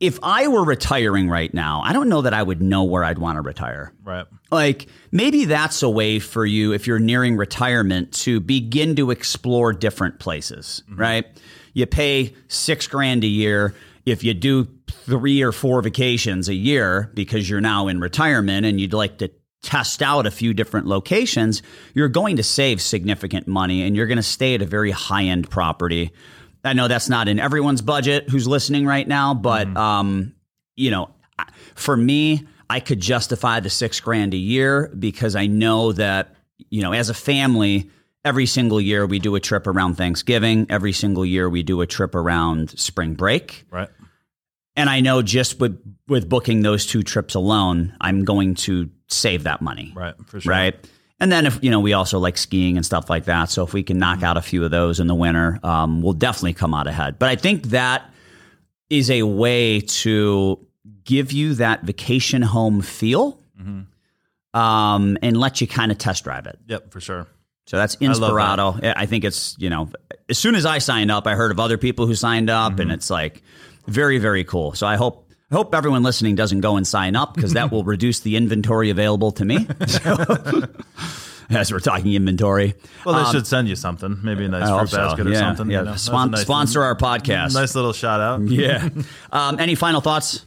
if 0.00 0.18
I 0.22 0.48
were 0.48 0.64
retiring 0.64 1.28
right 1.28 1.52
now, 1.52 1.82
I 1.84 1.92
don't 1.92 2.08
know 2.08 2.22
that 2.22 2.32
I 2.32 2.42
would 2.42 2.62
know 2.62 2.84
where 2.84 3.04
I'd 3.04 3.18
want 3.18 3.36
to 3.36 3.42
retire. 3.42 3.92
Right. 4.02 4.26
like 4.50 4.88
maybe 5.12 5.44
that's 5.44 5.82
a 5.82 5.90
way 5.90 6.18
for 6.18 6.44
you 6.44 6.72
if 6.72 6.86
you're 6.86 6.98
nearing 6.98 7.36
retirement 7.36 8.12
to 8.12 8.40
begin 8.40 8.96
to 8.96 9.10
explore 9.10 9.72
different 9.72 10.18
places 10.18 10.82
mm-hmm. 10.88 11.00
right? 11.00 11.26
You 11.74 11.86
pay 11.86 12.34
six 12.48 12.88
grand 12.88 13.22
a 13.22 13.28
year. 13.28 13.74
If 14.04 14.24
you 14.24 14.34
do 14.34 14.66
three 14.90 15.42
or 15.42 15.52
four 15.52 15.82
vacations 15.82 16.48
a 16.48 16.54
year 16.54 17.10
because 17.14 17.48
you're 17.48 17.60
now 17.60 17.86
in 17.86 18.00
retirement 18.00 18.66
and 18.66 18.80
you'd 18.80 18.92
like 18.92 19.18
to 19.18 19.30
test 19.62 20.02
out 20.02 20.26
a 20.26 20.30
few 20.30 20.54
different 20.54 20.86
locations 20.86 21.62
you're 21.92 22.08
going 22.08 22.36
to 22.36 22.42
save 22.42 22.80
significant 22.80 23.46
money 23.46 23.82
and 23.82 23.94
you're 23.94 24.06
going 24.06 24.16
to 24.16 24.22
stay 24.22 24.54
at 24.54 24.62
a 24.62 24.66
very 24.66 24.90
high 24.90 25.24
end 25.24 25.50
property 25.50 26.10
i 26.64 26.72
know 26.72 26.88
that's 26.88 27.08
not 27.08 27.28
in 27.28 27.38
everyone's 27.38 27.82
budget 27.82 28.28
who's 28.28 28.46
listening 28.46 28.86
right 28.86 29.08
now 29.08 29.34
but 29.34 29.74
um 29.76 30.34
you 30.80 30.90
know, 30.90 31.10
for 31.74 31.96
me, 31.96 32.46
I 32.70 32.80
could 32.80 33.00
justify 33.00 33.60
the 33.60 33.70
six 33.70 34.00
grand 34.00 34.32
a 34.32 34.38
year 34.38 34.90
because 34.98 35.36
I 35.36 35.46
know 35.46 35.92
that, 35.92 36.34
you 36.70 36.80
know, 36.80 36.92
as 36.92 37.10
a 37.10 37.14
family, 37.14 37.90
every 38.24 38.46
single 38.46 38.80
year 38.80 39.06
we 39.06 39.18
do 39.18 39.34
a 39.34 39.40
trip 39.40 39.66
around 39.66 39.96
Thanksgiving. 39.96 40.66
Every 40.70 40.92
single 40.92 41.26
year 41.26 41.50
we 41.50 41.62
do 41.62 41.82
a 41.82 41.86
trip 41.86 42.14
around 42.14 42.78
spring 42.78 43.14
break. 43.14 43.66
Right. 43.70 43.90
And 44.74 44.88
I 44.88 45.00
know 45.00 45.20
just 45.20 45.60
with, 45.60 45.78
with 46.08 46.28
booking 46.28 46.62
those 46.62 46.86
two 46.86 47.02
trips 47.02 47.34
alone, 47.34 47.94
I'm 48.00 48.24
going 48.24 48.54
to 48.54 48.88
save 49.08 49.44
that 49.44 49.60
money. 49.60 49.92
Right. 49.94 50.14
For 50.26 50.40
sure. 50.40 50.50
Right. 50.50 50.88
And 51.20 51.30
then 51.30 51.44
if 51.46 51.62
you 51.62 51.70
know 51.70 51.80
we 51.80 51.92
also 51.92 52.18
like 52.18 52.38
skiing 52.38 52.76
and 52.76 52.84
stuff 52.86 53.10
like 53.10 53.26
that, 53.26 53.50
so 53.50 53.62
if 53.62 53.72
we 53.74 53.82
can 53.82 53.98
knock 53.98 54.22
out 54.22 54.36
a 54.38 54.42
few 54.42 54.64
of 54.64 54.70
those 54.70 55.00
in 55.00 55.06
the 55.06 55.14
winter, 55.14 55.60
um, 55.62 56.00
we'll 56.02 56.14
definitely 56.14 56.54
come 56.54 56.72
out 56.72 56.86
ahead. 56.86 57.18
But 57.18 57.28
I 57.28 57.36
think 57.36 57.64
that 57.66 58.10
is 58.88 59.10
a 59.10 59.22
way 59.22 59.80
to 59.80 60.66
give 61.04 61.30
you 61.32 61.54
that 61.54 61.82
vacation 61.82 62.40
home 62.42 62.80
feel, 62.80 63.38
um, 64.54 65.18
and 65.22 65.36
let 65.36 65.60
you 65.60 65.66
kind 65.66 65.92
of 65.92 65.98
test 65.98 66.24
drive 66.24 66.46
it. 66.46 66.58
Yep. 66.66 66.90
For 66.92 67.00
sure. 67.00 67.26
So 67.66 67.76
that's 67.76 67.96
that. 68.80 68.96
I, 68.96 69.02
I 69.02 69.06
think 69.06 69.24
it's 69.24 69.54
you 69.58 69.70
know, 69.70 69.90
as 70.28 70.38
soon 70.38 70.54
as 70.54 70.66
I 70.66 70.78
signed 70.78 71.10
up, 71.10 71.26
I 71.26 71.34
heard 71.34 71.50
of 71.52 71.60
other 71.60 71.78
people 71.78 72.06
who 72.06 72.14
signed 72.14 72.50
up, 72.50 72.72
Mm-hmm. 72.72 72.80
and 72.80 72.92
it's 72.92 73.10
like 73.10 73.42
very 73.86 74.18
very 74.18 74.44
cool. 74.44 74.72
So 74.74 74.86
I 74.86 74.96
hope. 74.96 75.26
I 75.50 75.54
hope 75.56 75.74
everyone 75.74 76.02
listening 76.02 76.36
doesn't 76.36 76.60
go 76.60 76.76
and 76.76 76.86
sign 76.86 77.16
up 77.16 77.34
because 77.34 77.54
that 77.54 77.72
will 77.72 77.82
reduce 77.94 78.20
the 78.20 78.36
inventory 78.36 78.90
available 78.90 79.32
to 79.32 79.44
me. 79.44 79.66
So- 79.86 80.16
as 81.50 81.72
we're 81.72 81.80
talking 81.80 82.12
inventory, 82.14 82.74
Well, 83.04 83.24
they 83.24 83.30
should 83.32 83.46
send 83.46 83.68
you 83.68 83.74
something. 83.74 84.20
Maybe 84.22 84.44
a 84.44 84.48
nice 84.48 84.68
I 84.68 84.78
fruit 84.78 84.90
so. 84.90 84.96
basket 84.98 85.26
or 85.26 85.30
Yeah, 85.30 85.38
something. 85.40 85.70
yeah. 85.70 85.78
You 85.80 85.84
know? 85.86 85.96
Spon- 85.96 86.30
nice- 86.30 86.42
sponsor 86.42 86.82
our 86.82 86.94
podcast. 86.94 87.54
Nice 87.54 87.74
little 87.74 87.92
shout 87.92 88.20
out. 88.20 88.42
Yeah. 88.42 88.88
um, 89.32 89.58
any 89.58 89.74
final 89.74 90.00
thoughts? 90.00 90.44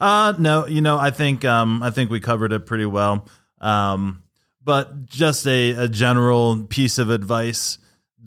Uh 0.00 0.32
no, 0.38 0.66
you 0.68 0.80
know, 0.80 0.96
I 0.96 1.10
think 1.10 1.44
um 1.44 1.82
I 1.82 1.90
think 1.90 2.08
we 2.08 2.20
covered 2.20 2.52
it 2.52 2.66
pretty 2.66 2.86
well. 2.86 3.26
Um 3.60 4.22
but 4.62 5.06
just 5.06 5.44
a, 5.48 5.70
a 5.72 5.88
general 5.88 6.62
piece 6.68 6.98
of 6.98 7.10
advice. 7.10 7.78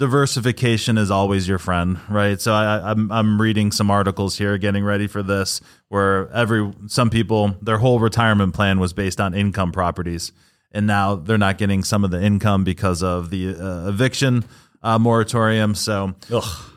Diversification 0.01 0.97
is 0.97 1.11
always 1.11 1.47
your 1.47 1.59
friend, 1.59 1.99
right? 2.09 2.41
So 2.41 2.51
I, 2.55 2.89
I'm 2.89 3.11
I'm 3.11 3.39
reading 3.39 3.71
some 3.71 3.91
articles 3.91 4.35
here, 4.35 4.57
getting 4.57 4.83
ready 4.83 5.05
for 5.05 5.21
this, 5.21 5.61
where 5.89 6.27
every 6.31 6.73
some 6.87 7.11
people 7.11 7.55
their 7.61 7.77
whole 7.77 7.99
retirement 7.99 8.55
plan 8.55 8.79
was 8.79 8.93
based 8.93 9.21
on 9.21 9.35
income 9.35 9.71
properties, 9.71 10.31
and 10.71 10.87
now 10.87 11.13
they're 11.17 11.37
not 11.37 11.59
getting 11.59 11.83
some 11.83 12.03
of 12.03 12.09
the 12.09 12.19
income 12.19 12.63
because 12.63 13.03
of 13.03 13.29
the 13.29 13.49
uh, 13.49 13.89
eviction 13.89 14.43
uh, 14.81 14.97
moratorium. 14.97 15.75
So 15.75 16.15
Ugh. 16.33 16.71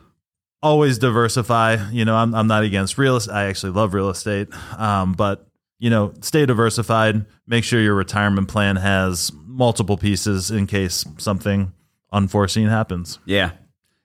always 0.63 0.99
diversify. 0.99 1.79
You 1.93 2.05
know, 2.05 2.17
I'm 2.17 2.35
I'm 2.35 2.47
not 2.47 2.63
against 2.63 2.99
real 2.99 3.17
estate. 3.17 3.33
I 3.33 3.45
actually 3.47 3.73
love 3.73 3.95
real 3.95 4.11
estate. 4.11 4.49
Um, 4.79 5.15
but 5.15 5.49
you 5.79 5.89
know, 5.89 6.13
stay 6.21 6.45
diversified. 6.45 7.25
Make 7.47 7.65
sure 7.65 7.81
your 7.81 7.95
retirement 7.95 8.49
plan 8.49 8.77
has 8.77 9.33
multiple 9.47 9.97
pieces 9.97 10.51
in 10.51 10.67
case 10.67 11.07
something 11.17 11.73
unforeseen 12.15 12.69
happens. 12.69 13.19
Yeah. 13.27 13.51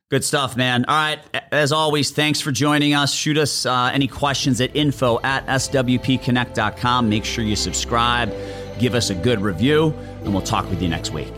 Good 0.09 0.23
stuff, 0.23 0.57
man. 0.57 0.85
All 0.85 0.95
right. 0.95 1.19
As 1.51 1.71
always, 1.71 2.09
thanks 2.09 2.41
for 2.41 2.51
joining 2.51 2.95
us. 2.95 3.13
Shoot 3.13 3.37
us 3.37 3.67
uh, 3.67 3.91
any 3.93 4.07
questions 4.07 4.59
at 4.59 4.75
info 4.75 5.19
at 5.21 5.45
swpconnect.com. 5.45 7.09
Make 7.09 7.25
sure 7.25 7.43
you 7.43 7.55
subscribe, 7.55 8.33
give 8.79 8.95
us 8.95 9.11
a 9.11 9.15
good 9.15 9.39
review, 9.39 9.93
and 10.23 10.33
we'll 10.33 10.41
talk 10.41 10.67
with 10.71 10.81
you 10.81 10.89
next 10.89 11.11
week. 11.11 11.31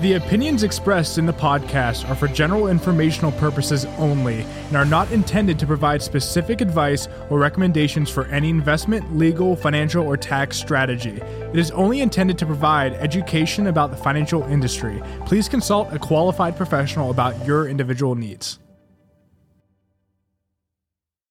The 0.00 0.14
opinions 0.14 0.64
expressed 0.64 1.18
in 1.18 1.24
the 1.24 1.32
podcast 1.32 2.08
are 2.10 2.14
for 2.14 2.28
general 2.28 2.66
informational 2.66 3.32
purposes 3.32 3.86
only 3.96 4.42
and 4.68 4.76
are 4.76 4.84
not 4.84 5.10
intended 5.12 5.58
to 5.60 5.66
provide 5.66 6.02
specific 6.02 6.60
advice 6.60 7.08
or 7.30 7.38
recommendations 7.38 8.10
for 8.10 8.26
any 8.26 8.50
investment, 8.50 9.16
legal, 9.16 9.56
financial, 9.56 10.04
or 10.04 10.16
tax 10.16 10.58
strategy. 10.58 11.20
It 11.22 11.58
is 11.58 11.70
only 11.70 12.00
intended 12.00 12.36
to 12.38 12.46
provide 12.46 12.94
education 12.94 13.68
about 13.68 13.92
the 13.92 13.96
financial 13.96 14.42
industry. 14.42 15.00
Please 15.26 15.48
consult 15.48 15.92
a 15.92 15.98
qualified 15.98 16.56
professional 16.56 17.10
about 17.10 17.46
your 17.46 17.68
individual 17.68 18.14
needs. 18.14 18.58